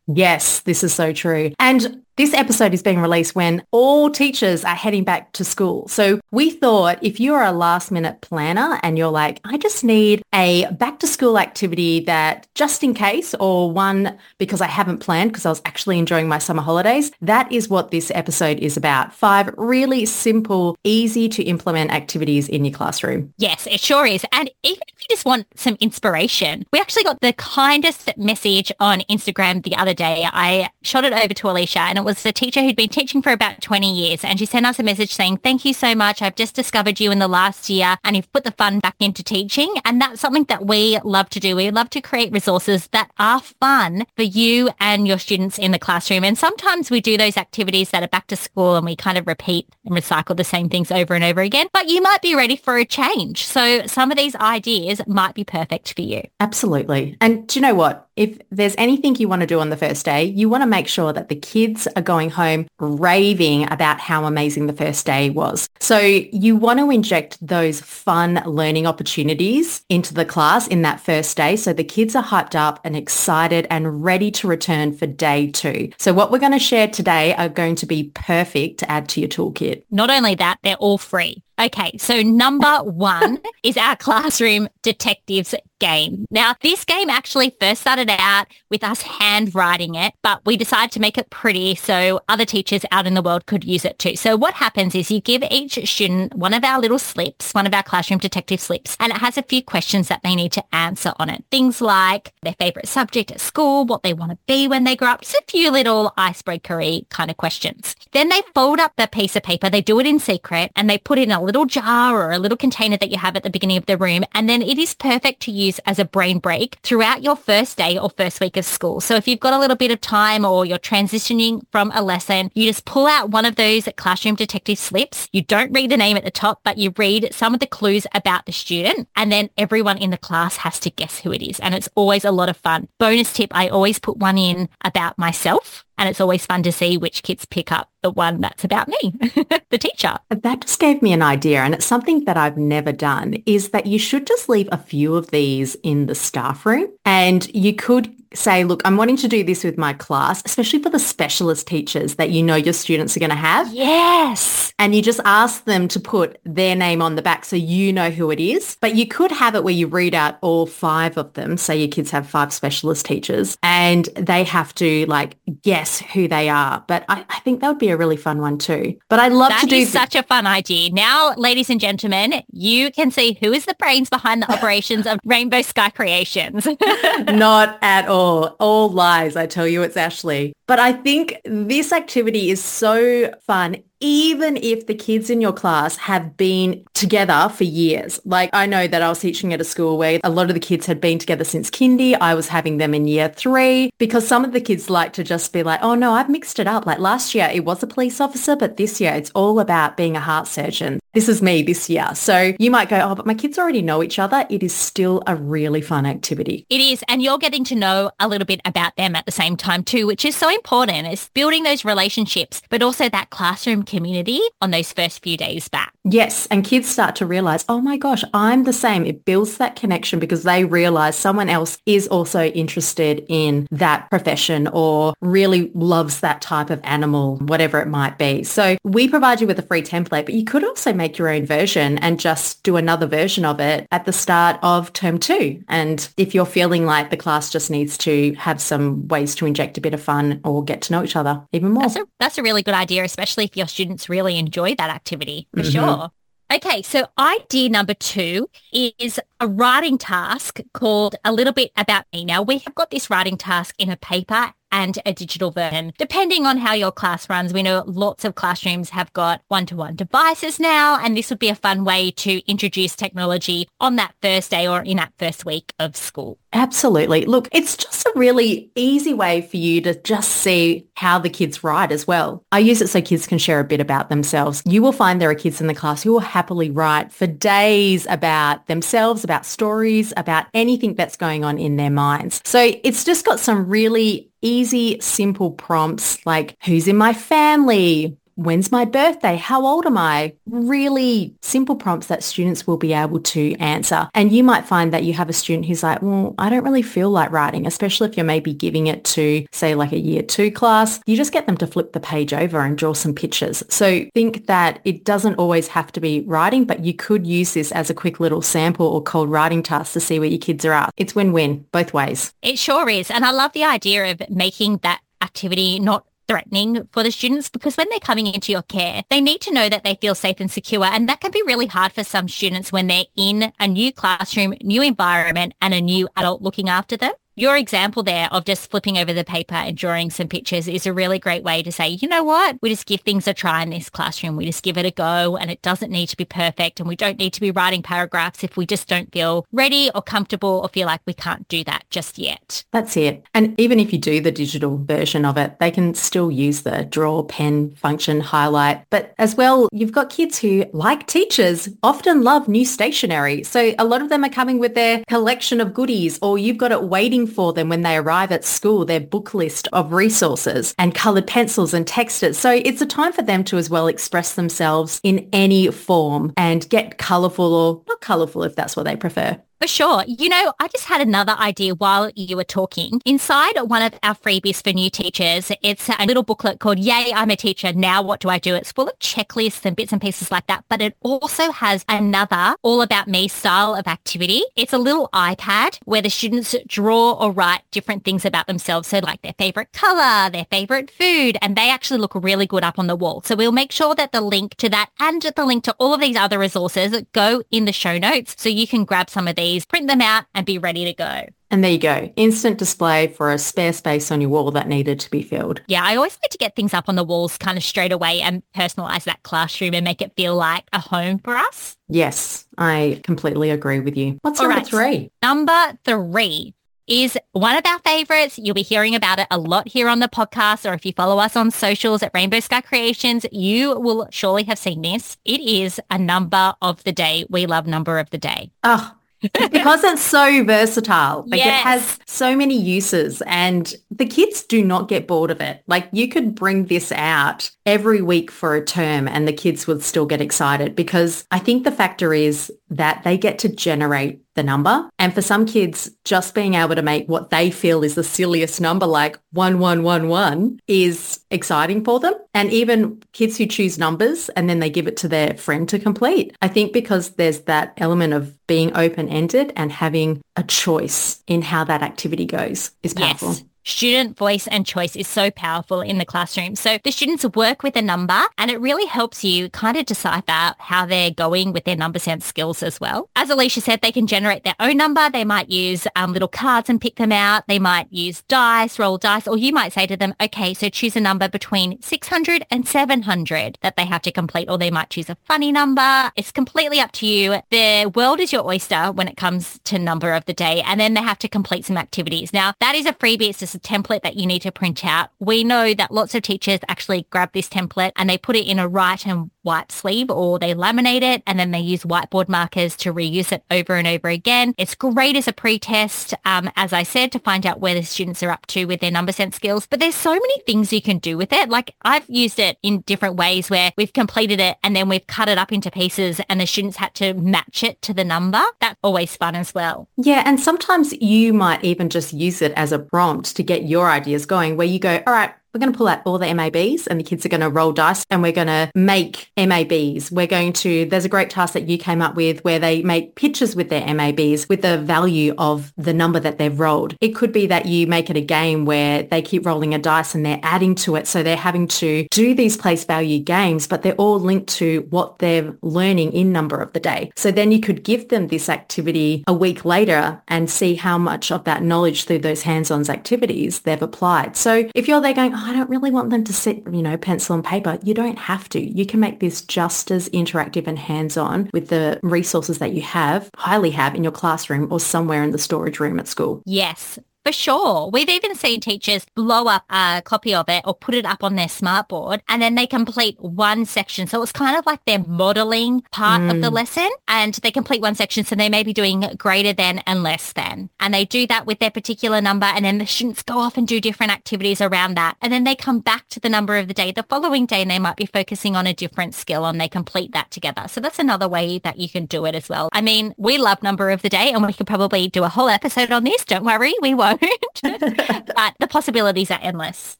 Yes, 0.08 0.60
this 0.60 0.82
is 0.82 0.92
so 0.92 1.12
true. 1.12 1.52
And 1.60 2.03
this 2.16 2.32
episode 2.32 2.72
is 2.72 2.82
being 2.82 3.00
released 3.00 3.34
when 3.34 3.62
all 3.72 4.08
teachers 4.08 4.64
are 4.64 4.76
heading 4.76 5.02
back 5.02 5.32
to 5.32 5.44
school. 5.44 5.88
So 5.88 6.20
we 6.30 6.50
thought 6.50 7.02
if 7.02 7.18
you're 7.18 7.42
a 7.42 7.50
last 7.50 7.90
minute 7.90 8.20
planner 8.20 8.78
and 8.84 8.96
you're 8.96 9.10
like, 9.10 9.40
I 9.44 9.58
just 9.58 9.82
need 9.82 10.22
a 10.32 10.70
back 10.70 11.00
to 11.00 11.08
school 11.08 11.38
activity 11.38 12.00
that 12.00 12.46
just 12.54 12.84
in 12.84 12.94
case 12.94 13.34
or 13.40 13.72
one 13.72 14.16
because 14.38 14.60
I 14.60 14.68
haven't 14.68 14.98
planned 14.98 15.32
because 15.32 15.44
I 15.44 15.48
was 15.48 15.62
actually 15.64 15.98
enjoying 15.98 16.28
my 16.28 16.38
summer 16.38 16.62
holidays, 16.62 17.10
that 17.20 17.50
is 17.50 17.68
what 17.68 17.90
this 17.90 18.12
episode 18.14 18.60
is 18.60 18.76
about. 18.76 19.12
Five 19.12 19.52
really 19.56 20.06
simple, 20.06 20.76
easy 20.84 21.28
to 21.30 21.42
implement 21.42 21.90
activities 21.90 22.48
in 22.48 22.64
your 22.64 22.74
classroom. 22.74 23.34
Yes, 23.38 23.66
it 23.66 23.80
sure 23.80 24.06
is. 24.06 24.24
And 24.32 24.48
even 24.62 24.82
if 24.86 24.94
you 25.00 25.06
just 25.10 25.24
want 25.24 25.46
some 25.56 25.76
inspiration, 25.80 26.64
we 26.72 26.78
actually 26.78 27.02
got 27.04 27.20
the 27.20 27.32
kindest 27.32 28.16
message 28.16 28.70
on 28.78 29.00
Instagram 29.10 29.64
the 29.64 29.74
other 29.74 29.94
day. 29.94 30.28
I 30.32 30.70
shot 30.82 31.04
it 31.04 31.12
over 31.12 31.34
to 31.34 31.46
Alisha 31.48 31.78
and 31.78 32.03
it 32.04 32.06
was 32.06 32.26
a 32.26 32.32
teacher 32.32 32.60
who'd 32.60 32.76
been 32.76 32.90
teaching 32.90 33.22
for 33.22 33.32
about 33.32 33.62
20 33.62 33.90
years. 33.90 34.24
And 34.24 34.38
she 34.38 34.44
sent 34.44 34.66
us 34.66 34.78
a 34.78 34.82
message 34.82 35.10
saying, 35.10 35.38
thank 35.38 35.64
you 35.64 35.72
so 35.72 35.94
much. 35.94 36.20
I've 36.20 36.34
just 36.34 36.54
discovered 36.54 37.00
you 37.00 37.10
in 37.10 37.18
the 37.18 37.28
last 37.28 37.70
year 37.70 37.96
and 38.04 38.14
you've 38.14 38.30
put 38.30 38.44
the 38.44 38.50
fun 38.50 38.78
back 38.78 38.96
into 39.00 39.22
teaching. 39.22 39.74
And 39.86 40.02
that's 40.02 40.20
something 40.20 40.44
that 40.44 40.66
we 40.66 40.98
love 41.02 41.30
to 41.30 41.40
do. 41.40 41.56
We 41.56 41.70
love 41.70 41.88
to 41.90 42.02
create 42.02 42.30
resources 42.30 42.88
that 42.88 43.10
are 43.18 43.40
fun 43.40 44.04
for 44.16 44.22
you 44.22 44.68
and 44.80 45.08
your 45.08 45.18
students 45.18 45.58
in 45.58 45.70
the 45.70 45.78
classroom. 45.78 46.24
And 46.24 46.36
sometimes 46.36 46.90
we 46.90 47.00
do 47.00 47.16
those 47.16 47.38
activities 47.38 47.88
that 47.90 48.02
are 48.02 48.08
back 48.08 48.26
to 48.26 48.36
school 48.36 48.76
and 48.76 48.84
we 48.84 48.96
kind 48.96 49.16
of 49.16 49.26
repeat 49.26 49.66
and 49.86 49.94
recycle 49.94 50.36
the 50.36 50.44
same 50.44 50.68
things 50.68 50.90
over 50.90 51.14
and 51.14 51.24
over 51.24 51.40
again. 51.40 51.68
But 51.72 51.88
you 51.88 52.02
might 52.02 52.20
be 52.20 52.34
ready 52.34 52.56
for 52.56 52.76
a 52.76 52.84
change. 52.84 53.46
So 53.46 53.86
some 53.86 54.10
of 54.10 54.18
these 54.18 54.36
ideas 54.36 55.00
might 55.06 55.34
be 55.34 55.44
perfect 55.44 55.94
for 55.94 56.02
you. 56.02 56.22
Absolutely. 56.38 57.16
And 57.22 57.46
do 57.46 57.58
you 57.58 57.62
know 57.62 57.74
what? 57.74 58.03
If 58.16 58.38
there's 58.50 58.76
anything 58.78 59.16
you 59.16 59.28
want 59.28 59.40
to 59.40 59.46
do 59.46 59.58
on 59.58 59.70
the 59.70 59.76
first 59.76 60.04
day, 60.04 60.24
you 60.24 60.48
want 60.48 60.62
to 60.62 60.68
make 60.68 60.86
sure 60.86 61.12
that 61.12 61.28
the 61.28 61.34
kids 61.34 61.88
are 61.96 62.02
going 62.02 62.30
home 62.30 62.68
raving 62.78 63.70
about 63.72 63.98
how 63.98 64.24
amazing 64.24 64.66
the 64.66 64.72
first 64.72 65.04
day 65.04 65.30
was. 65.30 65.68
So 65.80 65.98
you 65.98 66.54
want 66.54 66.78
to 66.78 66.90
inject 66.90 67.44
those 67.44 67.80
fun 67.80 68.40
learning 68.46 68.86
opportunities 68.86 69.84
into 69.88 70.14
the 70.14 70.24
class 70.24 70.68
in 70.68 70.82
that 70.82 71.00
first 71.00 71.36
day. 71.36 71.56
So 71.56 71.72
the 71.72 71.82
kids 71.82 72.14
are 72.14 72.22
hyped 72.22 72.54
up 72.54 72.78
and 72.84 72.96
excited 72.96 73.66
and 73.68 74.04
ready 74.04 74.30
to 74.32 74.46
return 74.46 74.92
for 74.92 75.06
day 75.06 75.50
two. 75.50 75.90
So 75.98 76.12
what 76.12 76.30
we're 76.30 76.38
going 76.38 76.52
to 76.52 76.58
share 76.58 76.86
today 76.86 77.34
are 77.34 77.48
going 77.48 77.74
to 77.76 77.86
be 77.86 78.12
perfect 78.14 78.78
to 78.78 78.90
add 78.90 79.08
to 79.10 79.20
your 79.20 79.28
toolkit. 79.28 79.82
Not 79.90 80.10
only 80.10 80.36
that, 80.36 80.58
they're 80.62 80.76
all 80.76 80.98
free. 80.98 81.42
Okay, 81.58 81.96
so 81.98 82.20
number 82.20 82.78
one 82.78 83.40
is 83.62 83.76
our 83.76 83.96
classroom 83.96 84.68
detectives 84.82 85.54
game. 85.84 86.24
Now, 86.30 86.54
this 86.62 86.84
game 86.84 87.10
actually 87.10 87.54
first 87.60 87.82
started 87.82 88.08
out 88.10 88.46
with 88.70 88.82
us 88.82 89.02
handwriting 89.02 89.94
it, 89.94 90.14
but 90.22 90.40
we 90.46 90.56
decided 90.56 90.92
to 90.92 91.00
make 91.00 91.18
it 91.18 91.30
pretty 91.30 91.74
so 91.74 92.20
other 92.28 92.44
teachers 92.46 92.86
out 92.90 93.06
in 93.06 93.14
the 93.14 93.22
world 93.22 93.46
could 93.46 93.64
use 93.64 93.84
it 93.84 93.98
too. 93.98 94.16
So 94.16 94.34
what 94.34 94.54
happens 94.54 94.94
is 94.94 95.10
you 95.10 95.20
give 95.20 95.44
each 95.50 95.78
student 95.86 96.34
one 96.34 96.54
of 96.54 96.64
our 96.64 96.80
little 96.80 96.98
slips, 96.98 97.52
one 97.52 97.66
of 97.66 97.74
our 97.74 97.82
classroom 97.82 98.18
detective 98.18 98.60
slips, 98.60 98.96
and 98.98 99.12
it 99.12 99.18
has 99.18 99.36
a 99.36 99.42
few 99.42 99.62
questions 99.62 100.08
that 100.08 100.22
they 100.22 100.34
need 100.34 100.52
to 100.52 100.64
answer 100.74 101.12
on 101.18 101.28
it. 101.28 101.44
Things 101.50 101.80
like 101.80 102.32
their 102.42 102.54
favorite 102.58 102.88
subject 102.88 103.30
at 103.30 103.40
school, 103.40 103.84
what 103.84 104.02
they 104.02 104.14
want 104.14 104.32
to 104.32 104.38
be 104.46 104.66
when 104.66 104.84
they 104.84 104.96
grow 104.96 105.08
up, 105.08 105.20
just 105.20 105.34
a 105.34 105.44
few 105.48 105.70
little 105.70 106.12
icebreakery 106.16 107.08
kind 107.10 107.30
of 107.30 107.36
questions. 107.36 107.94
Then 108.12 108.30
they 108.30 108.42
fold 108.54 108.80
up 108.80 108.92
the 108.96 109.06
piece 109.06 109.36
of 109.36 109.42
paper, 109.42 109.68
they 109.68 109.82
do 109.82 110.00
it 110.00 110.06
in 110.06 110.18
secret, 110.18 110.72
and 110.74 110.88
they 110.88 110.98
put 110.98 111.18
it 111.18 111.24
in 111.24 111.32
a 111.32 111.43
little 111.44 111.66
jar 111.66 112.20
or 112.20 112.32
a 112.32 112.38
little 112.38 112.56
container 112.56 112.96
that 112.96 113.10
you 113.10 113.18
have 113.18 113.36
at 113.36 113.42
the 113.42 113.50
beginning 113.50 113.76
of 113.76 113.86
the 113.86 113.96
room. 113.96 114.24
And 114.32 114.48
then 114.48 114.62
it 114.62 114.78
is 114.78 114.94
perfect 114.94 115.40
to 115.42 115.50
use 115.52 115.78
as 115.86 115.98
a 115.98 116.04
brain 116.04 116.38
break 116.38 116.76
throughout 116.82 117.22
your 117.22 117.36
first 117.36 117.76
day 117.76 117.98
or 117.98 118.10
first 118.10 118.40
week 118.40 118.56
of 118.56 118.64
school. 118.64 119.00
So 119.00 119.14
if 119.14 119.28
you've 119.28 119.40
got 119.40 119.52
a 119.52 119.58
little 119.58 119.76
bit 119.76 119.90
of 119.90 120.00
time 120.00 120.44
or 120.44 120.64
you're 120.64 120.78
transitioning 120.78 121.62
from 121.70 121.92
a 121.94 122.02
lesson, 122.02 122.50
you 122.54 122.66
just 122.66 122.84
pull 122.84 123.06
out 123.06 123.30
one 123.30 123.44
of 123.44 123.56
those 123.56 123.88
classroom 123.96 124.34
detective 124.34 124.78
slips. 124.78 125.28
You 125.32 125.42
don't 125.42 125.72
read 125.72 125.90
the 125.90 125.96
name 125.96 126.16
at 126.16 126.24
the 126.24 126.30
top, 126.30 126.60
but 126.64 126.78
you 126.78 126.92
read 126.96 127.32
some 127.32 127.54
of 127.54 127.60
the 127.60 127.66
clues 127.66 128.06
about 128.14 128.46
the 128.46 128.52
student. 128.52 129.08
And 129.16 129.30
then 129.30 129.50
everyone 129.56 129.98
in 129.98 130.10
the 130.10 130.18
class 130.18 130.56
has 130.58 130.80
to 130.80 130.90
guess 130.90 131.20
who 131.20 131.32
it 131.32 131.42
is. 131.42 131.60
And 131.60 131.74
it's 131.74 131.88
always 131.94 132.24
a 132.24 132.32
lot 132.32 132.48
of 132.48 132.56
fun. 132.56 132.88
Bonus 132.98 133.32
tip, 133.32 133.50
I 133.54 133.68
always 133.68 133.98
put 133.98 134.16
one 134.16 134.38
in 134.38 134.68
about 134.82 135.18
myself. 135.18 135.84
And 135.98 136.08
it's 136.08 136.20
always 136.20 136.46
fun 136.46 136.62
to 136.64 136.72
see 136.72 136.96
which 136.96 137.22
kids 137.22 137.44
pick 137.44 137.70
up 137.72 137.90
the 138.02 138.10
one 138.10 138.40
that's 138.40 138.64
about 138.64 138.88
me, 138.88 139.14
the 139.70 139.78
teacher. 139.78 140.18
That 140.28 140.60
just 140.60 140.78
gave 140.78 141.00
me 141.02 141.12
an 141.12 141.22
idea 141.22 141.60
and 141.60 141.74
it's 141.74 141.86
something 141.86 142.24
that 142.26 142.36
I've 142.36 142.58
never 142.58 142.92
done 142.92 143.42
is 143.46 143.70
that 143.70 143.86
you 143.86 143.98
should 143.98 144.26
just 144.26 144.48
leave 144.48 144.68
a 144.70 144.78
few 144.78 145.16
of 145.16 145.30
these 145.30 145.74
in 145.76 146.06
the 146.06 146.14
staff 146.14 146.66
room 146.66 146.88
and 147.04 147.48
you 147.54 147.74
could 147.74 148.14
say, 148.34 148.64
look, 148.64 148.82
I'm 148.84 148.96
wanting 148.96 149.16
to 149.18 149.28
do 149.28 149.44
this 149.44 149.64
with 149.64 149.78
my 149.78 149.92
class, 149.92 150.42
especially 150.44 150.80
for 150.80 150.90
the 150.90 150.98
specialist 150.98 151.66
teachers 151.66 152.16
that 152.16 152.30
you 152.30 152.42
know 152.42 152.56
your 152.56 152.72
students 152.72 153.16
are 153.16 153.20
going 153.20 153.30
to 153.30 153.36
have. 153.36 153.72
Yes. 153.72 154.72
And 154.78 154.94
you 154.94 155.02
just 155.02 155.20
ask 155.24 155.64
them 155.64 155.86
to 155.88 156.00
put 156.00 156.40
their 156.44 156.74
name 156.74 157.00
on 157.00 157.14
the 157.14 157.22
back 157.22 157.44
so 157.44 157.54
you 157.56 157.92
know 157.92 158.10
who 158.10 158.30
it 158.30 158.40
is. 158.40 158.76
But 158.80 158.96
you 158.96 159.06
could 159.06 159.30
have 159.30 159.54
it 159.54 159.62
where 159.62 159.72
you 159.72 159.86
read 159.86 160.14
out 160.14 160.38
all 160.40 160.66
five 160.66 161.16
of 161.16 161.32
them. 161.34 161.56
Say 161.56 161.78
your 161.78 161.88
kids 161.88 162.10
have 162.10 162.28
five 162.28 162.52
specialist 162.52 163.06
teachers 163.06 163.56
and 163.62 164.06
they 164.16 164.42
have 164.44 164.74
to 164.76 165.06
like 165.06 165.36
guess 165.62 165.83
who 165.84 166.28
they 166.28 166.48
are. 166.48 166.84
But 166.86 167.04
I, 167.08 167.24
I 167.28 167.40
think 167.40 167.60
that 167.60 167.68
would 167.68 167.78
be 167.78 167.90
a 167.90 167.96
really 167.96 168.16
fun 168.16 168.40
one 168.40 168.58
too. 168.58 168.98
But 169.08 169.20
I'd 169.20 169.32
love 169.32 169.50
That 169.50 169.62
to 169.62 169.66
do 169.66 169.84
such 169.84 170.14
a 170.14 170.22
fun 170.22 170.46
idea. 170.46 170.90
Now, 170.90 171.34
ladies 171.36 171.70
and 171.70 171.80
gentlemen, 171.80 172.42
you 172.52 172.90
can 172.90 173.10
see 173.10 173.38
who 173.40 173.52
is 173.52 173.64
the 173.64 173.74
brains 173.78 174.08
behind 174.08 174.42
the 174.42 174.52
operations 174.52 175.06
of 175.06 175.18
Rainbow 175.24 175.62
Sky 175.62 175.90
Creations. 175.90 176.66
Not 177.26 177.78
at 177.82 178.08
all. 178.08 178.56
All 178.60 178.90
lies. 178.90 179.36
I 179.36 179.46
tell 179.46 179.66
you, 179.66 179.82
it's 179.82 179.96
Ashleigh. 179.96 180.52
But 180.66 180.78
I 180.78 180.92
think 180.92 181.40
this 181.44 181.92
activity 181.92 182.50
is 182.50 182.62
so 182.62 183.32
fun 183.46 183.76
even 184.04 184.58
if 184.58 184.86
the 184.86 184.94
kids 184.94 185.30
in 185.30 185.40
your 185.40 185.52
class 185.54 185.96
have 185.96 186.36
been 186.36 186.84
together 186.92 187.48
for 187.48 187.64
years. 187.64 188.20
Like 188.26 188.50
I 188.52 188.66
know 188.66 188.86
that 188.86 189.00
I 189.00 189.08
was 189.08 189.18
teaching 189.18 189.54
at 189.54 189.62
a 189.62 189.64
school 189.64 189.96
where 189.96 190.20
a 190.22 190.28
lot 190.28 190.50
of 190.50 190.54
the 190.54 190.60
kids 190.60 190.84
had 190.84 191.00
been 191.00 191.18
together 191.18 191.42
since 191.42 191.70
kindy. 191.70 192.14
I 192.20 192.34
was 192.34 192.48
having 192.48 192.76
them 192.76 192.92
in 192.92 193.08
year 193.08 193.30
three 193.30 193.90
because 193.96 194.28
some 194.28 194.44
of 194.44 194.52
the 194.52 194.60
kids 194.60 194.90
like 194.90 195.14
to 195.14 195.24
just 195.24 195.54
be 195.54 195.62
like, 195.62 195.80
oh 195.82 195.94
no, 195.94 196.12
I've 196.12 196.28
mixed 196.28 196.58
it 196.58 196.66
up. 196.66 196.84
Like 196.84 196.98
last 196.98 197.34
year 197.34 197.48
it 197.50 197.64
was 197.64 197.82
a 197.82 197.86
police 197.86 198.20
officer, 198.20 198.54
but 198.54 198.76
this 198.76 199.00
year 199.00 199.14
it's 199.14 199.30
all 199.30 199.58
about 199.58 199.96
being 199.96 200.16
a 200.16 200.20
heart 200.20 200.48
surgeon. 200.48 201.00
This 201.14 201.28
is 201.28 201.40
me 201.40 201.62
this 201.62 201.88
year. 201.88 202.12
So 202.14 202.54
you 202.58 202.72
might 202.72 202.88
go, 202.88 202.98
oh, 202.98 203.14
but 203.14 203.24
my 203.24 203.34
kids 203.34 203.56
already 203.56 203.82
know 203.82 204.02
each 204.02 204.18
other. 204.18 204.44
It 204.50 204.64
is 204.64 204.74
still 204.74 205.22
a 205.28 205.36
really 205.36 205.80
fun 205.80 206.06
activity. 206.06 206.66
It 206.68 206.80
is. 206.80 207.04
And 207.06 207.22
you're 207.22 207.38
getting 207.38 207.62
to 207.64 207.76
know 207.76 208.10
a 208.18 208.26
little 208.26 208.46
bit 208.46 208.60
about 208.64 208.96
them 208.96 209.14
at 209.14 209.24
the 209.24 209.30
same 209.30 209.56
time 209.56 209.84
too, 209.84 210.08
which 210.08 210.24
is 210.24 210.34
so 210.34 210.48
important. 210.50 211.06
It's 211.06 211.28
building 211.28 211.62
those 211.62 211.84
relationships, 211.84 212.62
but 212.68 212.82
also 212.82 213.08
that 213.08 213.30
classroom 213.30 213.84
community 213.84 214.40
on 214.60 214.72
those 214.72 214.92
first 214.92 215.22
few 215.22 215.36
days 215.36 215.68
back. 215.68 215.92
Yes. 216.02 216.46
And 216.46 216.64
kids 216.64 216.88
start 216.88 217.14
to 217.16 217.26
realize, 217.26 217.64
oh 217.68 217.80
my 217.80 217.96
gosh, 217.96 218.24
I'm 218.34 218.64
the 218.64 218.72
same. 218.72 219.06
It 219.06 219.24
builds 219.24 219.58
that 219.58 219.76
connection 219.76 220.18
because 220.18 220.42
they 220.42 220.64
realize 220.64 221.16
someone 221.16 221.48
else 221.48 221.78
is 221.86 222.08
also 222.08 222.46
interested 222.46 223.24
in 223.28 223.68
that 223.70 224.10
profession 224.10 224.66
or 224.72 225.14
really 225.20 225.70
loves 225.74 226.20
that 226.20 226.42
type 226.42 226.70
of 226.70 226.80
animal, 226.82 227.36
whatever 227.36 227.80
it 227.80 227.86
might 227.86 228.18
be. 228.18 228.42
So 228.42 228.76
we 228.82 229.08
provide 229.08 229.40
you 229.40 229.46
with 229.46 229.60
a 229.60 229.62
free 229.62 229.82
template, 229.82 230.24
but 230.24 230.34
you 230.34 230.44
could 230.44 230.64
also 230.64 230.92
make 230.92 231.03
make 231.04 231.18
your 231.18 231.28
own 231.28 231.44
version 231.44 231.98
and 231.98 232.18
just 232.18 232.62
do 232.62 232.76
another 232.76 233.06
version 233.06 233.44
of 233.44 233.60
it 233.60 233.86
at 233.92 234.06
the 234.06 234.12
start 234.12 234.58
of 234.62 234.90
term 234.94 235.18
two. 235.18 235.62
And 235.68 236.08
if 236.16 236.34
you're 236.34 236.46
feeling 236.46 236.86
like 236.86 237.10
the 237.10 237.16
class 237.16 237.50
just 237.50 237.70
needs 237.70 237.98
to 237.98 238.32
have 238.34 238.60
some 238.60 239.06
ways 239.08 239.34
to 239.36 239.46
inject 239.46 239.76
a 239.76 239.82
bit 239.82 239.92
of 239.92 240.02
fun 240.02 240.40
or 240.44 240.64
get 240.64 240.80
to 240.82 240.92
know 240.92 241.04
each 241.04 241.16
other 241.16 241.42
even 241.52 241.72
more. 241.72 241.82
That's 241.82 241.96
a, 241.96 242.06
that's 242.18 242.38
a 242.38 242.42
really 242.42 242.62
good 242.62 242.74
idea, 242.74 243.04
especially 243.04 243.44
if 243.44 243.54
your 243.54 243.68
students 243.68 244.08
really 244.08 244.38
enjoy 244.38 244.74
that 244.76 244.88
activity, 244.88 245.46
for 245.52 245.60
mm-hmm. 245.60 245.70
sure. 245.70 246.10
Okay, 246.52 246.82
so 246.82 247.06
idea 247.18 247.68
number 247.68 247.94
two 247.94 248.48
is 248.72 249.20
a 249.40 249.48
writing 249.48 249.98
task 249.98 250.60
called 250.72 251.16
A 251.24 251.32
Little 251.32 251.52
Bit 251.52 251.72
About 251.76 252.04
Me. 252.12 252.24
Now, 252.24 252.42
we 252.42 252.58
have 252.58 252.74
got 252.74 252.90
this 252.90 253.10
writing 253.10 253.36
task 253.36 253.74
in 253.78 253.90
a 253.90 253.96
paper 253.96 254.52
and 254.72 254.98
a 255.06 255.12
digital 255.12 255.52
version. 255.52 255.92
Depending 255.98 256.46
on 256.46 256.58
how 256.58 256.72
your 256.72 256.90
class 256.90 257.30
runs, 257.30 257.52
we 257.52 257.62
know 257.62 257.84
lots 257.86 258.24
of 258.24 258.34
classrooms 258.34 258.90
have 258.90 259.12
got 259.12 259.40
one-to-one 259.46 259.94
devices 259.94 260.58
now, 260.58 260.98
and 260.98 261.16
this 261.16 261.30
would 261.30 261.38
be 261.38 261.48
a 261.48 261.54
fun 261.54 261.84
way 261.84 262.10
to 262.10 262.44
introduce 262.50 262.96
technology 262.96 263.68
on 263.78 263.94
that 263.96 264.14
first 264.20 264.50
day 264.50 264.66
or 264.66 264.82
in 264.82 264.96
that 264.96 265.12
first 265.16 265.44
week 265.44 265.72
of 265.78 265.94
school. 265.94 266.38
Absolutely. 266.52 267.24
Look, 267.24 267.48
it's 267.52 267.76
just 267.76 268.06
a 268.06 268.12
really 268.16 268.70
easy 268.74 269.14
way 269.14 269.42
for 269.42 269.56
you 269.56 269.80
to 269.82 270.00
just 270.02 270.30
see 270.30 270.86
how 270.96 271.20
the 271.20 271.30
kids 271.30 271.62
write 271.62 271.92
as 271.92 272.06
well. 272.06 272.44
I 272.50 272.60
use 272.60 272.80
it 272.80 272.88
so 272.88 273.00
kids 273.00 273.26
can 273.26 273.38
share 273.38 273.60
a 273.60 273.64
bit 273.64 273.80
about 273.80 274.08
themselves. 274.08 274.62
You 274.64 274.82
will 274.82 274.92
find 274.92 275.20
there 275.20 275.30
are 275.30 275.34
kids 275.36 275.60
in 275.60 275.66
the 275.68 275.74
class 275.74 276.02
who 276.02 276.12
will 276.12 276.20
happily 276.20 276.70
write 276.70 277.12
for 277.12 277.26
days 277.26 278.06
about 278.08 278.66
themselves, 278.66 279.23
about 279.24 279.46
stories, 279.46 280.12
about 280.16 280.46
anything 280.54 280.94
that's 280.94 281.16
going 281.16 281.44
on 281.44 281.58
in 281.58 281.76
their 281.76 281.90
minds. 281.90 282.40
So 282.44 282.72
it's 282.82 283.04
just 283.04 283.24
got 283.24 283.40
some 283.40 283.68
really 283.68 284.30
easy, 284.42 285.00
simple 285.00 285.50
prompts 285.50 286.24
like 286.26 286.56
who's 286.64 286.86
in 286.86 286.96
my 286.96 287.12
family? 287.12 288.16
When's 288.34 288.72
my 288.72 288.84
birthday? 288.84 289.36
How 289.36 289.66
old 289.66 289.86
am 289.86 289.98
I? 289.98 290.34
Really 290.46 291.34
simple 291.42 291.76
prompts 291.76 292.06
that 292.08 292.22
students 292.22 292.66
will 292.66 292.76
be 292.76 292.92
able 292.92 293.20
to 293.20 293.54
answer. 293.56 294.08
And 294.14 294.32
you 294.32 294.44
might 294.44 294.66
find 294.66 294.92
that 294.92 295.04
you 295.04 295.12
have 295.14 295.28
a 295.28 295.32
student 295.32 295.66
who's 295.66 295.82
like, 295.82 296.02
well, 296.02 296.34
I 296.38 296.50
don't 296.50 296.64
really 296.64 296.82
feel 296.82 297.10
like 297.10 297.30
writing, 297.30 297.66
especially 297.66 298.08
if 298.08 298.16
you're 298.16 298.24
maybe 298.24 298.52
giving 298.52 298.86
it 298.86 299.04
to, 299.04 299.46
say, 299.52 299.74
like 299.74 299.92
a 299.92 299.98
year 299.98 300.22
two 300.22 300.50
class. 300.50 301.00
You 301.06 301.16
just 301.16 301.32
get 301.32 301.46
them 301.46 301.56
to 301.58 301.66
flip 301.66 301.92
the 301.92 302.00
page 302.00 302.32
over 302.32 302.60
and 302.60 302.76
draw 302.76 302.92
some 302.92 303.14
pictures. 303.14 303.62
So 303.68 304.04
think 304.14 304.46
that 304.46 304.80
it 304.84 305.04
doesn't 305.04 305.34
always 305.36 305.68
have 305.68 305.92
to 305.92 306.00
be 306.00 306.20
writing, 306.20 306.64
but 306.64 306.84
you 306.84 306.94
could 306.94 307.26
use 307.26 307.54
this 307.54 307.72
as 307.72 307.90
a 307.90 307.94
quick 307.94 308.20
little 308.20 308.42
sample 308.42 308.86
or 308.86 309.02
cold 309.02 309.30
writing 309.30 309.62
task 309.62 309.92
to 309.94 310.00
see 310.00 310.18
where 310.18 310.28
your 310.28 310.38
kids 310.38 310.64
are 310.64 310.72
at. 310.72 310.92
It's 310.96 311.14
win-win 311.14 311.66
both 311.72 311.94
ways. 311.94 312.32
It 312.42 312.58
sure 312.58 312.88
is. 312.88 313.10
And 313.10 313.24
I 313.24 313.30
love 313.30 313.52
the 313.52 313.64
idea 313.64 314.10
of 314.10 314.22
making 314.28 314.78
that 314.78 315.00
activity 315.20 315.78
not 315.80 316.04
threatening 316.28 316.88
for 316.92 317.02
the 317.02 317.10
students 317.10 317.48
because 317.48 317.76
when 317.76 317.88
they're 317.90 317.98
coming 317.98 318.26
into 318.26 318.52
your 318.52 318.62
care, 318.62 319.02
they 319.10 319.20
need 319.20 319.40
to 319.42 319.52
know 319.52 319.68
that 319.68 319.84
they 319.84 319.94
feel 319.96 320.14
safe 320.14 320.40
and 320.40 320.50
secure. 320.50 320.84
And 320.84 321.08
that 321.08 321.20
can 321.20 321.30
be 321.30 321.42
really 321.46 321.66
hard 321.66 321.92
for 321.92 322.04
some 322.04 322.28
students 322.28 322.72
when 322.72 322.86
they're 322.86 323.04
in 323.16 323.52
a 323.60 323.68
new 323.68 323.92
classroom, 323.92 324.54
new 324.62 324.82
environment 324.82 325.54
and 325.60 325.74
a 325.74 325.80
new 325.80 326.08
adult 326.16 326.42
looking 326.42 326.68
after 326.68 326.96
them 326.96 327.12
your 327.36 327.56
example 327.56 328.02
there 328.02 328.28
of 328.30 328.44
just 328.44 328.70
flipping 328.70 328.96
over 328.96 329.12
the 329.12 329.24
paper 329.24 329.56
and 329.56 329.76
drawing 329.76 330.10
some 330.10 330.28
pictures 330.28 330.68
is 330.68 330.86
a 330.86 330.92
really 330.92 331.18
great 331.18 331.42
way 331.42 331.62
to 331.62 331.72
say, 331.72 331.88
you 331.88 332.06
know 332.06 332.22
what? 332.22 332.56
We 332.62 332.70
just 332.70 332.86
give 332.86 333.00
things 333.00 333.26
a 333.26 333.34
try 333.34 333.62
in 333.62 333.70
this 333.70 333.90
classroom. 333.90 334.36
We 334.36 334.46
just 334.46 334.62
give 334.62 334.78
it 334.78 334.86
a 334.86 334.92
go 334.92 335.36
and 335.36 335.50
it 335.50 335.60
doesn't 335.62 335.90
need 335.90 336.08
to 336.10 336.16
be 336.16 336.24
perfect 336.24 336.78
and 336.78 336.88
we 336.88 336.94
don't 336.94 337.18
need 337.18 337.32
to 337.32 337.40
be 337.40 337.50
writing 337.50 337.82
paragraphs 337.82 338.44
if 338.44 338.56
we 338.56 338.66
just 338.66 338.88
don't 338.88 339.12
feel 339.12 339.46
ready 339.52 339.90
or 339.94 340.02
comfortable 340.02 340.60
or 340.62 340.68
feel 340.68 340.86
like 340.86 341.00
we 341.06 341.12
can't 341.12 341.46
do 341.48 341.64
that 341.64 341.84
just 341.90 342.18
yet. 342.18 342.64
That's 342.70 342.96
it. 342.96 343.24
And 343.34 343.58
even 343.58 343.80
if 343.80 343.92
you 343.92 343.98
do 343.98 344.20
the 344.20 344.30
digital 344.30 344.78
version 344.78 345.24
of 345.24 345.36
it, 345.36 345.58
they 345.58 345.72
can 345.72 345.94
still 345.94 346.30
use 346.30 346.62
the 346.62 346.84
draw 346.84 347.24
pen 347.24 347.74
function 347.74 348.20
highlight. 348.20 348.88
But 348.90 349.12
as 349.18 349.34
well, 349.34 349.68
you've 349.72 349.92
got 349.92 350.08
kids 350.08 350.38
who, 350.38 350.66
like 350.72 351.08
teachers, 351.08 351.68
often 351.82 352.22
love 352.22 352.46
new 352.46 352.64
stationery. 352.64 353.42
So 353.42 353.74
a 353.78 353.84
lot 353.84 354.02
of 354.02 354.08
them 354.08 354.22
are 354.24 354.30
coming 354.30 354.60
with 354.60 354.74
their 354.74 355.02
collection 355.08 355.60
of 355.60 355.74
goodies 355.74 356.18
or 356.22 356.38
you've 356.38 356.58
got 356.58 356.70
it 356.70 356.84
waiting 356.84 357.23
for 357.26 357.52
them 357.52 357.68
when 357.68 357.82
they 357.82 357.96
arrive 357.96 358.32
at 358.32 358.44
school, 358.44 358.84
their 358.84 359.00
book 359.00 359.34
list 359.34 359.68
of 359.72 359.92
resources 359.92 360.74
and 360.78 360.94
coloured 360.94 361.26
pencils 361.26 361.74
and 361.74 361.86
texters. 361.86 362.34
So 362.34 362.50
it's 362.50 362.82
a 362.82 362.86
time 362.86 363.12
for 363.12 363.22
them 363.22 363.44
to 363.44 363.56
as 363.56 363.70
well 363.70 363.86
express 363.86 364.34
themselves 364.34 365.00
in 365.02 365.28
any 365.32 365.70
form 365.70 366.32
and 366.36 366.68
get 366.68 366.98
colourful 366.98 367.54
or 367.54 367.82
not 367.88 368.00
colourful 368.00 368.44
if 368.44 368.56
that's 368.56 368.76
what 368.76 368.84
they 368.84 368.96
prefer. 368.96 369.40
For 369.64 369.68
sure. 369.68 370.04
You 370.06 370.28
know, 370.28 370.52
I 370.60 370.68
just 370.68 370.84
had 370.84 371.00
another 371.00 371.32
idea 371.38 371.74
while 371.74 372.10
you 372.14 372.36
were 372.36 372.44
talking. 372.44 373.00
Inside 373.06 373.58
one 373.62 373.80
of 373.80 373.98
our 374.02 374.14
freebies 374.14 374.62
for 374.62 374.74
new 374.74 374.90
teachers, 374.90 375.50
it's 375.62 375.88
a 375.88 376.04
little 376.04 376.22
booklet 376.22 376.60
called 376.60 376.78
Yay, 376.78 377.14
I'm 377.14 377.30
a 377.30 377.36
Teacher. 377.36 377.72
Now 377.72 378.02
what 378.02 378.20
do 378.20 378.28
I 378.28 378.38
do? 378.38 378.54
It's 378.54 378.72
full 378.72 378.88
of 378.88 378.98
checklists 378.98 379.64
and 379.64 379.74
bits 379.74 379.90
and 379.90 380.02
pieces 380.02 380.30
like 380.30 380.48
that, 380.48 380.66
but 380.68 380.82
it 380.82 380.94
also 381.00 381.50
has 381.50 381.82
another 381.88 382.56
all 382.60 382.82
about 382.82 383.08
me 383.08 383.26
style 383.26 383.74
of 383.74 383.86
activity. 383.86 384.42
It's 384.54 384.74
a 384.74 384.78
little 384.78 385.08
iPad 385.14 385.78
where 385.86 386.02
the 386.02 386.10
students 386.10 386.54
draw 386.66 387.12
or 387.12 387.32
write 387.32 387.62
different 387.70 388.04
things 388.04 388.26
about 388.26 388.46
themselves. 388.46 388.88
So 388.88 388.98
like 388.98 389.22
their 389.22 389.34
favorite 389.38 389.72
color, 389.72 390.28
their 390.28 390.46
favorite 390.50 390.90
food, 390.90 391.38
and 391.40 391.56
they 391.56 391.70
actually 391.70 392.00
look 392.00 392.14
really 392.14 392.46
good 392.46 392.64
up 392.64 392.78
on 392.78 392.86
the 392.86 392.96
wall. 392.96 393.22
So 393.24 393.34
we'll 393.34 393.50
make 393.50 393.72
sure 393.72 393.94
that 393.94 394.12
the 394.12 394.20
link 394.20 394.56
to 394.56 394.68
that 394.68 394.90
and 395.00 395.22
the 395.22 395.46
link 395.46 395.64
to 395.64 395.74
all 395.78 395.94
of 395.94 396.02
these 396.02 396.16
other 396.16 396.38
resources 396.38 397.02
go 397.12 397.42
in 397.50 397.64
the 397.64 397.72
show 397.72 397.96
notes 397.96 398.34
so 398.36 398.50
you 398.50 398.66
can 398.66 398.84
grab 398.84 399.08
some 399.08 399.26
of 399.26 399.36
these 399.36 399.53
print 399.62 399.88
them 399.88 400.00
out 400.00 400.24
and 400.34 400.46
be 400.46 400.58
ready 400.58 400.84
to 400.86 400.94
go. 400.94 401.26
And 401.50 401.62
there 401.62 401.70
you 401.70 401.78
go. 401.78 402.12
Instant 402.16 402.58
display 402.58 403.08
for 403.08 403.30
a 403.30 403.38
spare 403.38 403.72
space 403.72 404.10
on 404.10 404.20
your 404.20 404.30
wall 404.30 404.50
that 404.52 404.66
needed 404.66 404.98
to 405.00 405.10
be 405.10 405.22
filled. 405.22 405.60
Yeah, 405.68 405.82
I 405.84 405.94
always 405.96 406.18
like 406.22 406.30
to 406.30 406.38
get 406.38 406.56
things 406.56 406.74
up 406.74 406.88
on 406.88 406.96
the 406.96 407.04
walls 407.04 407.38
kind 407.38 407.56
of 407.56 407.62
straight 407.62 407.92
away 407.92 408.20
and 408.22 408.42
personalize 408.56 409.04
that 409.04 409.22
classroom 409.22 409.74
and 409.74 409.84
make 409.84 410.02
it 410.02 410.16
feel 410.16 410.34
like 410.34 410.64
a 410.72 410.80
home 410.80 411.18
for 411.18 411.36
us. 411.36 411.76
Yes, 411.88 412.46
I 412.58 413.00
completely 413.04 413.50
agree 413.50 413.78
with 413.80 413.96
you. 413.96 414.18
What's 414.22 414.40
All 414.40 414.48
number 414.48 414.60
right. 414.62 414.66
three? 414.66 415.10
Number 415.22 415.78
three 415.84 416.54
is 416.86 417.16
one 417.32 417.56
of 417.56 417.64
our 417.66 417.78
favorites. 417.78 418.38
You'll 418.38 418.54
be 418.54 418.62
hearing 418.62 418.94
about 418.94 419.18
it 419.18 419.26
a 419.30 419.38
lot 419.38 419.68
here 419.68 419.88
on 419.88 420.00
the 420.00 420.08
podcast, 420.08 420.68
or 420.68 420.74
if 420.74 420.84
you 420.84 420.92
follow 420.92 421.18
us 421.18 421.36
on 421.36 421.50
socials 421.50 422.02
at 422.02 422.10
Rainbow 422.12 422.40
Sky 422.40 422.60
Creations, 422.60 423.24
you 423.32 423.78
will 423.78 424.08
surely 424.10 424.42
have 424.44 424.58
seen 424.58 424.82
this. 424.82 425.16
It 425.24 425.40
is 425.40 425.80
a 425.90 425.98
number 425.98 426.54
of 426.60 426.84
the 426.84 426.92
day. 426.92 427.24
We 427.30 427.46
love 427.46 427.66
number 427.66 427.98
of 427.98 428.10
the 428.10 428.18
day. 428.18 428.50
Oh, 428.62 428.92
because 429.32 429.84
it's 429.84 430.02
so 430.02 430.44
versatile. 430.44 431.24
Like 431.26 431.38
yes. 431.40 431.46
it 431.46 431.64
has 431.64 431.98
so 432.06 432.36
many 432.36 432.60
uses 432.60 433.22
and 433.26 433.74
the 433.90 434.06
kids 434.06 434.42
do 434.42 434.64
not 434.64 434.88
get 434.88 435.06
bored 435.06 435.30
of 435.30 435.40
it. 435.40 435.62
Like 435.66 435.88
you 435.92 436.08
could 436.08 436.34
bring 436.34 436.66
this 436.66 436.92
out 436.92 437.50
every 437.66 438.02
week 438.02 438.30
for 438.30 438.54
a 438.54 438.64
term 438.64 439.08
and 439.08 439.26
the 439.26 439.32
kids 439.32 439.66
would 439.66 439.82
still 439.82 440.06
get 440.06 440.20
excited 440.20 440.74
because 440.76 441.26
I 441.30 441.38
think 441.38 441.64
the 441.64 441.72
factor 441.72 442.12
is 442.12 442.52
that 442.76 443.02
they 443.04 443.16
get 443.16 443.38
to 443.40 443.48
generate 443.48 444.20
the 444.34 444.42
number. 444.42 444.88
And 444.98 445.14
for 445.14 445.22
some 445.22 445.46
kids, 445.46 445.90
just 446.04 446.34
being 446.34 446.54
able 446.54 446.74
to 446.74 446.82
make 446.82 447.06
what 447.08 447.30
they 447.30 447.50
feel 447.50 447.84
is 447.84 447.94
the 447.94 448.04
silliest 448.04 448.60
number, 448.60 448.86
like 448.86 449.18
1111, 449.32 450.60
is 450.66 451.20
exciting 451.30 451.84
for 451.84 452.00
them. 452.00 452.14
And 452.34 452.52
even 452.52 453.02
kids 453.12 453.38
who 453.38 453.46
choose 453.46 453.78
numbers 453.78 454.28
and 454.30 454.50
then 454.50 454.58
they 454.58 454.70
give 454.70 454.88
it 454.88 454.96
to 454.98 455.08
their 455.08 455.34
friend 455.36 455.68
to 455.68 455.78
complete. 455.78 456.36
I 456.42 456.48
think 456.48 456.72
because 456.72 457.10
there's 457.10 457.42
that 457.42 457.74
element 457.76 458.12
of 458.12 458.36
being 458.46 458.76
open-ended 458.76 459.52
and 459.56 459.70
having 459.70 460.20
a 460.36 460.42
choice 460.42 461.22
in 461.26 461.42
how 461.42 461.64
that 461.64 461.82
activity 461.82 462.26
goes 462.26 462.72
is 462.82 462.94
powerful. 462.94 463.28
Yes. 463.34 463.44
Student 463.66 464.18
voice 464.18 464.46
and 464.46 464.66
choice 464.66 464.94
is 464.94 465.08
so 465.08 465.30
powerful 465.30 465.80
in 465.80 465.96
the 465.96 466.04
classroom. 466.04 466.54
So 466.54 466.76
the 466.84 466.90
students 466.90 467.24
work 467.34 467.62
with 467.62 467.76
a 467.76 467.82
number 467.82 468.20
and 468.36 468.50
it 468.50 468.60
really 468.60 468.84
helps 468.84 469.24
you 469.24 469.48
kind 469.48 469.78
of 469.78 469.86
decipher 469.86 470.54
how 470.58 470.84
they're 470.84 471.10
going 471.10 471.54
with 471.54 471.64
their 471.64 471.74
number 471.74 471.98
sense 471.98 472.26
skills 472.26 472.62
as 472.62 472.78
well. 472.78 473.08
As 473.16 473.30
Alisha 473.30 473.62
said, 473.62 473.80
they 473.80 473.90
can 473.90 474.06
generate 474.06 474.44
their 474.44 474.54
own 474.60 474.76
number. 474.76 475.08
They 475.08 475.24
might 475.24 475.48
use 475.48 475.86
um, 475.96 476.12
little 476.12 476.28
cards 476.28 476.68
and 476.68 476.78
pick 476.78 476.96
them 476.96 477.10
out. 477.10 477.44
They 477.48 477.58
might 477.58 477.90
use 477.90 478.20
dice, 478.28 478.78
roll 478.78 478.98
dice, 478.98 479.26
or 479.26 479.38
you 479.38 479.50
might 479.54 479.72
say 479.72 479.86
to 479.86 479.96
them, 479.96 480.14
okay, 480.20 480.52
so 480.52 480.68
choose 480.68 480.94
a 480.94 481.00
number 481.00 481.26
between 481.26 481.80
600 481.80 482.44
and 482.50 482.68
700 482.68 483.58
that 483.62 483.76
they 483.76 483.86
have 483.86 484.02
to 484.02 484.12
complete, 484.12 484.50
or 484.50 484.58
they 484.58 484.70
might 484.70 484.90
choose 484.90 485.08
a 485.08 485.16
funny 485.24 485.52
number. 485.52 486.12
It's 486.16 486.32
completely 486.32 486.80
up 486.80 486.92
to 486.92 487.06
you. 487.06 487.40
The 487.50 487.90
world 487.94 488.20
is 488.20 488.30
your 488.30 488.46
oyster 488.46 488.92
when 488.92 489.08
it 489.08 489.16
comes 489.16 489.58
to 489.64 489.78
number 489.78 490.12
of 490.12 490.26
the 490.26 490.34
day, 490.34 490.60
and 490.66 490.78
then 490.78 490.92
they 490.92 491.02
have 491.02 491.18
to 491.20 491.28
complete 491.28 491.64
some 491.64 491.78
activities. 491.78 492.34
Now, 492.34 492.52
that 492.60 492.74
is 492.74 492.84
a 492.84 492.92
freebie. 492.92 493.30
It's 493.30 493.38
just 493.38 493.53
a 493.54 493.60
template 493.60 494.02
that 494.02 494.16
you 494.16 494.26
need 494.26 494.42
to 494.42 494.52
print 494.52 494.84
out. 494.84 495.10
We 495.18 495.44
know 495.44 495.74
that 495.74 495.92
lots 495.92 496.14
of 496.14 496.22
teachers 496.22 496.60
actually 496.68 497.06
grab 497.10 497.32
this 497.32 497.48
template 497.48 497.92
and 497.96 498.08
they 498.08 498.18
put 498.18 498.36
it 498.36 498.46
in 498.46 498.58
a 498.58 498.68
write 498.68 499.06
and 499.06 499.30
wipe 499.44 499.70
sleeve 499.70 500.10
or 500.10 500.38
they 500.38 500.54
laminate 500.54 501.02
it 501.02 501.22
and 501.26 501.38
then 501.38 501.50
they 501.50 501.60
use 501.60 501.84
whiteboard 501.84 502.28
markers 502.28 502.76
to 502.76 502.92
reuse 502.92 503.32
it 503.32 503.44
over 503.50 503.74
and 503.74 503.86
over 503.86 504.08
again. 504.08 504.54
It's 504.58 504.74
great 504.74 505.16
as 505.16 505.28
a 505.28 505.32
pre-test, 505.32 506.14
um, 506.24 506.50
as 506.56 506.72
I 506.72 506.82
said, 506.82 507.12
to 507.12 507.18
find 507.18 507.46
out 507.46 507.60
where 507.60 507.74
the 507.74 507.82
students 507.82 508.22
are 508.22 508.30
up 508.30 508.46
to 508.46 508.64
with 508.64 508.80
their 508.80 508.90
number 508.90 509.12
sense 509.12 509.36
skills. 509.36 509.66
But 509.66 509.80
there's 509.80 509.94
so 509.94 510.12
many 510.12 510.40
things 510.40 510.72
you 510.72 510.82
can 510.82 510.98
do 510.98 511.16
with 511.16 511.32
it. 511.32 511.48
Like 511.48 511.74
I've 511.82 512.08
used 512.08 512.38
it 512.38 512.58
in 512.62 512.80
different 512.82 513.16
ways 513.16 513.50
where 513.50 513.72
we've 513.76 513.92
completed 513.92 514.40
it 514.40 514.56
and 514.62 514.74
then 514.74 514.88
we've 514.88 515.06
cut 515.06 515.28
it 515.28 515.38
up 515.38 515.52
into 515.52 515.70
pieces 515.70 516.20
and 516.28 516.40
the 516.40 516.46
students 516.46 516.76
had 516.76 516.94
to 516.94 517.14
match 517.14 517.62
it 517.62 517.80
to 517.82 517.94
the 517.94 518.04
number. 518.04 518.42
That's 518.60 518.78
always 518.82 519.16
fun 519.16 519.34
as 519.34 519.54
well. 519.54 519.88
Yeah. 519.96 520.22
And 520.26 520.40
sometimes 520.40 520.92
you 520.94 521.32
might 521.32 521.62
even 521.64 521.88
just 521.88 522.12
use 522.12 522.42
it 522.42 522.52
as 522.52 522.72
a 522.72 522.78
prompt 522.78 523.36
to 523.36 523.42
get 523.42 523.64
your 523.64 523.90
ideas 523.90 524.26
going 524.26 524.56
where 524.56 524.66
you 524.66 524.78
go, 524.78 525.02
all 525.06 525.12
right, 525.12 525.34
we're 525.54 525.60
going 525.60 525.72
to 525.72 525.76
pull 525.76 525.88
out 525.88 526.02
all 526.04 526.18
the 526.18 526.26
MABs 526.26 526.86
and 526.88 527.00
the 527.00 527.04
kids 527.04 527.24
are 527.24 527.28
going 527.28 527.40
to 527.40 527.48
roll 527.48 527.72
dice 527.72 528.04
and 528.10 528.22
we're 528.22 528.32
going 528.32 528.48
to 528.48 528.70
make 528.74 529.30
MABs. 529.36 530.10
We're 530.10 530.26
going 530.26 530.52
to, 530.54 530.84
there's 530.86 531.04
a 531.04 531.08
great 531.08 531.30
task 531.30 531.54
that 531.54 531.68
you 531.68 531.78
came 531.78 532.02
up 532.02 532.16
with 532.16 532.42
where 532.44 532.58
they 532.58 532.82
make 532.82 533.14
pictures 533.14 533.54
with 533.54 533.68
their 533.68 533.82
MABs 533.82 534.48
with 534.48 534.62
the 534.62 534.78
value 534.78 535.34
of 535.38 535.72
the 535.76 535.94
number 535.94 536.18
that 536.20 536.38
they've 536.38 536.58
rolled. 536.58 536.96
It 537.00 537.14
could 537.14 537.32
be 537.32 537.46
that 537.46 537.66
you 537.66 537.86
make 537.86 538.10
it 538.10 538.16
a 538.16 538.20
game 538.20 538.64
where 538.64 539.04
they 539.04 539.22
keep 539.22 539.46
rolling 539.46 539.74
a 539.74 539.78
dice 539.78 540.14
and 540.14 540.26
they're 540.26 540.40
adding 540.42 540.74
to 540.76 540.96
it. 540.96 541.06
So 541.06 541.22
they're 541.22 541.36
having 541.36 541.68
to 541.68 542.08
do 542.10 542.34
these 542.34 542.56
place 542.56 542.84
value 542.84 543.20
games, 543.20 543.68
but 543.68 543.82
they're 543.82 543.94
all 543.94 544.18
linked 544.18 544.48
to 544.54 544.86
what 544.90 545.20
they're 545.20 545.56
learning 545.62 546.12
in 546.12 546.32
number 546.32 546.60
of 546.60 546.72
the 546.72 546.80
day. 546.80 547.12
So 547.14 547.30
then 547.30 547.52
you 547.52 547.60
could 547.60 547.84
give 547.84 548.08
them 548.08 548.26
this 548.26 548.48
activity 548.48 549.22
a 549.28 549.32
week 549.32 549.64
later 549.64 550.20
and 550.26 550.50
see 550.50 550.74
how 550.74 550.98
much 550.98 551.30
of 551.30 551.44
that 551.44 551.62
knowledge 551.62 552.04
through 552.04 552.18
those 552.20 552.42
hands-on 552.42 552.84
activities 552.90 553.60
they've 553.60 553.80
applied. 553.80 554.36
So 554.36 554.68
if 554.74 554.88
you're 554.88 555.00
there 555.00 555.14
going, 555.14 555.32
I 555.44 555.52
don't 555.52 555.68
really 555.68 555.90
want 555.90 556.08
them 556.08 556.24
to 556.24 556.32
sit, 556.32 556.62
you 556.72 556.82
know, 556.82 556.96
pencil 556.96 557.34
and 557.34 557.44
paper. 557.44 557.78
You 557.82 557.92
don't 557.92 558.18
have 558.18 558.48
to. 558.50 558.60
You 558.60 558.86
can 558.86 558.98
make 558.98 559.20
this 559.20 559.42
just 559.42 559.90
as 559.90 560.08
interactive 560.08 560.66
and 560.66 560.78
hands-on 560.78 561.50
with 561.52 561.68
the 561.68 562.00
resources 562.02 562.58
that 562.58 562.72
you 562.72 562.80
have, 562.80 563.30
highly 563.36 563.70
have 563.72 563.94
in 563.94 564.02
your 564.02 564.12
classroom 564.12 564.72
or 564.72 564.80
somewhere 564.80 565.22
in 565.22 565.32
the 565.32 565.38
storage 565.38 565.78
room 565.80 566.00
at 566.00 566.08
school. 566.08 566.42
Yes. 566.46 566.98
For 567.24 567.32
sure. 567.32 567.88
We've 567.90 568.10
even 568.10 568.34
seen 568.34 568.60
teachers 568.60 569.06
blow 569.14 569.46
up 569.46 569.64
a 569.70 570.02
copy 570.04 570.34
of 570.34 570.46
it 570.50 570.62
or 570.66 570.74
put 570.74 570.94
it 570.94 571.06
up 571.06 571.24
on 571.24 571.36
their 571.36 571.46
smartboard 571.46 572.20
and 572.28 572.42
then 572.42 572.54
they 572.54 572.66
complete 572.66 573.18
one 573.18 573.64
section. 573.64 574.06
So 574.06 574.22
it's 574.22 574.30
kind 574.30 574.58
of 574.58 574.66
like 574.66 574.84
their 574.84 574.98
modeling 574.98 575.80
part 575.90 576.20
mm. 576.20 576.30
of 576.30 576.42
the 576.42 576.50
mm. 576.50 576.52
lesson 576.52 576.90
and 577.08 577.32
they 577.36 577.50
complete 577.50 577.80
one 577.80 577.94
section. 577.94 578.26
So 578.26 578.34
they 578.36 578.50
may 578.50 578.62
be 578.62 578.74
doing 578.74 579.06
greater 579.16 579.54
than 579.54 579.78
and 579.86 580.02
less 580.02 580.34
than. 580.34 580.68
And 580.80 580.92
they 580.92 581.06
do 581.06 581.26
that 581.28 581.46
with 581.46 581.60
their 581.60 581.70
particular 581.70 582.20
number 582.20 582.44
and 582.44 582.62
then 582.62 582.76
the 582.76 582.86
students 582.86 583.22
go 583.22 583.38
off 583.38 583.56
and 583.56 583.66
do 583.66 583.80
different 583.80 584.12
activities 584.12 584.60
around 584.60 584.98
that. 584.98 585.16
And 585.22 585.32
then 585.32 585.44
they 585.44 585.56
come 585.56 585.80
back 585.80 586.06
to 586.10 586.20
the 586.20 586.28
number 586.28 586.58
of 586.58 586.68
the 586.68 586.74
day 586.74 586.92
the 586.92 587.04
following 587.04 587.46
day 587.46 587.62
and 587.62 587.70
they 587.70 587.78
might 587.78 587.96
be 587.96 588.04
focusing 588.04 588.54
on 588.54 588.66
a 588.66 588.74
different 588.74 589.14
skill 589.14 589.46
and 589.46 589.58
they 589.58 589.68
complete 589.68 590.12
that 590.12 590.30
together. 590.30 590.68
So 590.68 590.78
that's 590.78 590.98
another 590.98 591.26
way 591.28 591.58
that 591.60 591.78
you 591.78 591.88
can 591.88 592.04
do 592.04 592.26
it 592.26 592.34
as 592.34 592.50
well. 592.50 592.68
I 592.74 592.82
mean, 592.82 593.14
we 593.16 593.38
love 593.38 593.62
number 593.62 593.88
of 593.88 594.02
the 594.02 594.10
day 594.10 594.30
and 594.30 594.44
we 594.44 594.52
could 594.52 594.66
probably 594.66 595.08
do 595.08 595.24
a 595.24 595.30
whole 595.30 595.48
episode 595.48 595.90
on 595.90 596.04
this. 596.04 596.22
Don't 596.26 596.44
worry, 596.44 596.74
we 596.82 596.92
won't. 596.92 597.13
but 597.62 598.54
the 598.60 598.68
possibilities 598.68 599.30
are 599.30 599.38
endless. 599.42 599.96